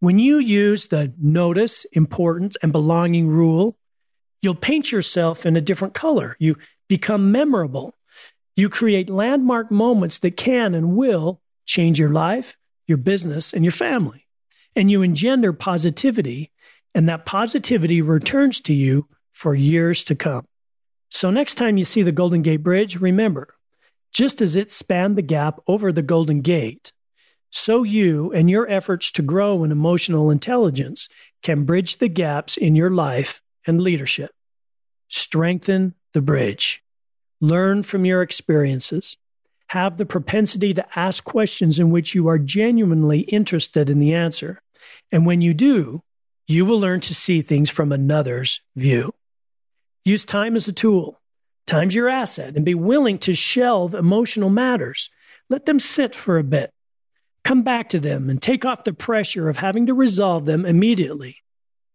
When 0.00 0.18
you 0.18 0.38
use 0.38 0.86
the 0.86 1.12
notice, 1.18 1.84
importance, 1.92 2.56
and 2.62 2.72
belonging 2.72 3.28
rule, 3.28 3.76
you'll 4.42 4.54
paint 4.54 4.90
yourself 4.90 5.44
in 5.44 5.56
a 5.56 5.60
different 5.60 5.94
color. 5.94 6.36
You 6.38 6.56
become 6.88 7.30
memorable. 7.30 7.94
You 8.60 8.68
create 8.68 9.08
landmark 9.08 9.70
moments 9.70 10.18
that 10.18 10.36
can 10.36 10.74
and 10.74 10.94
will 10.94 11.40
change 11.64 11.98
your 11.98 12.10
life, 12.10 12.58
your 12.86 12.98
business, 12.98 13.54
and 13.54 13.64
your 13.64 13.72
family. 13.72 14.26
And 14.76 14.90
you 14.90 15.00
engender 15.00 15.54
positivity, 15.54 16.50
and 16.94 17.08
that 17.08 17.24
positivity 17.24 18.02
returns 18.02 18.60
to 18.60 18.74
you 18.74 19.08
for 19.32 19.54
years 19.54 20.04
to 20.04 20.14
come. 20.14 20.44
So, 21.08 21.30
next 21.30 21.54
time 21.54 21.78
you 21.78 21.84
see 21.84 22.02
the 22.02 22.12
Golden 22.12 22.42
Gate 22.42 22.62
Bridge, 22.62 23.00
remember 23.00 23.54
just 24.12 24.42
as 24.42 24.56
it 24.56 24.70
spanned 24.70 25.16
the 25.16 25.22
gap 25.22 25.58
over 25.66 25.90
the 25.90 26.02
Golden 26.02 26.42
Gate, 26.42 26.92
so 27.48 27.82
you 27.82 28.30
and 28.30 28.50
your 28.50 28.68
efforts 28.68 29.10
to 29.12 29.22
grow 29.22 29.64
in 29.64 29.72
emotional 29.72 30.30
intelligence 30.30 31.08
can 31.42 31.64
bridge 31.64 31.96
the 31.96 32.08
gaps 32.08 32.58
in 32.58 32.76
your 32.76 32.90
life 32.90 33.40
and 33.66 33.80
leadership. 33.80 34.32
Strengthen 35.08 35.94
the 36.12 36.20
bridge. 36.20 36.84
Learn 37.40 37.82
from 37.82 38.04
your 38.04 38.22
experiences. 38.22 39.16
Have 39.68 39.96
the 39.96 40.06
propensity 40.06 40.74
to 40.74 40.98
ask 40.98 41.24
questions 41.24 41.78
in 41.78 41.90
which 41.90 42.14
you 42.14 42.28
are 42.28 42.38
genuinely 42.38 43.20
interested 43.20 43.88
in 43.88 43.98
the 43.98 44.14
answer. 44.14 44.62
And 45.12 45.24
when 45.24 45.40
you 45.40 45.54
do, 45.54 46.02
you 46.46 46.64
will 46.64 46.80
learn 46.80 47.00
to 47.00 47.14
see 47.14 47.42
things 47.42 47.70
from 47.70 47.92
another's 47.92 48.60
view. 48.74 49.14
Use 50.04 50.24
time 50.24 50.56
as 50.56 50.66
a 50.66 50.72
tool. 50.72 51.20
Time's 51.66 51.94
your 51.94 52.08
asset 52.08 52.56
and 52.56 52.64
be 52.64 52.74
willing 52.74 53.18
to 53.18 53.34
shelve 53.34 53.94
emotional 53.94 54.50
matters. 54.50 55.08
Let 55.48 55.66
them 55.66 55.78
sit 55.78 56.14
for 56.14 56.38
a 56.38 56.44
bit 56.44 56.72
Come 57.44 57.62
back 57.62 57.88
to 57.90 58.00
them 58.00 58.28
and 58.28 58.40
take 58.40 58.64
off 58.64 58.84
the 58.84 58.92
pressure 58.92 59.48
of 59.48 59.56
having 59.56 59.86
to 59.86 59.94
resolve 59.94 60.44
them 60.44 60.66
immediately. 60.66 61.38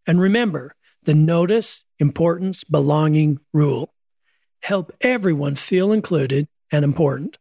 And 0.08 0.19
remember 0.19 0.75
the 1.03 1.13
notice, 1.13 1.84
importance, 1.99 2.63
belonging 2.63 3.39
rule. 3.53 3.93
Help 4.65 4.91
everyone 5.01 5.54
feel 5.54 5.91
included 5.91 6.47
and 6.71 6.84
important. 6.84 7.38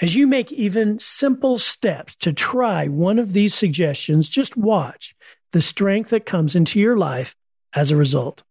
As 0.00 0.14
you 0.14 0.28
make 0.28 0.52
even 0.52 1.00
simple 1.00 1.58
steps 1.58 2.14
to 2.20 2.32
try 2.32 2.86
one 2.86 3.18
of 3.18 3.32
these 3.32 3.52
suggestions, 3.52 4.28
just 4.28 4.56
watch 4.56 5.16
the 5.50 5.60
strength 5.60 6.10
that 6.10 6.26
comes 6.26 6.54
into 6.54 6.78
your 6.78 6.96
life 6.96 7.34
as 7.72 7.90
a 7.90 7.96
result. 7.96 8.44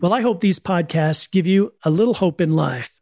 Well, 0.00 0.14
I 0.14 0.22
hope 0.22 0.40
these 0.40 0.58
podcasts 0.58 1.30
give 1.30 1.46
you 1.46 1.74
a 1.82 1.90
little 1.90 2.14
hope 2.14 2.40
in 2.40 2.54
life. 2.54 2.98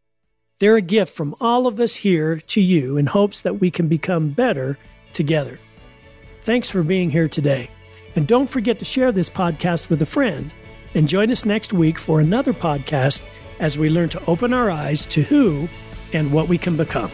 They're 0.58 0.74
a 0.74 0.80
gift 0.80 1.14
from 1.14 1.36
all 1.40 1.68
of 1.68 1.78
us 1.78 1.94
here 1.94 2.40
to 2.48 2.60
you 2.60 2.96
in 2.96 3.06
hopes 3.06 3.42
that 3.42 3.60
we 3.60 3.70
can 3.70 3.86
become 3.86 4.30
better 4.30 4.76
together. 5.12 5.60
Thanks 6.40 6.68
for 6.68 6.82
being 6.82 7.10
here 7.10 7.28
today. 7.28 7.70
And 8.16 8.26
don't 8.26 8.50
forget 8.50 8.80
to 8.80 8.84
share 8.84 9.12
this 9.12 9.30
podcast 9.30 9.88
with 9.88 10.02
a 10.02 10.06
friend. 10.06 10.52
And 10.96 11.06
join 11.06 11.30
us 11.30 11.44
next 11.44 11.72
week 11.72 11.96
for 11.96 12.18
another 12.18 12.52
podcast 12.52 13.22
as 13.60 13.78
we 13.78 13.88
learn 13.88 14.08
to 14.10 14.24
open 14.26 14.52
our 14.52 14.70
eyes 14.70 15.06
to 15.06 15.22
who 15.22 15.68
and 16.12 16.32
what 16.32 16.48
we 16.48 16.58
can 16.58 16.76
become. 16.76 17.10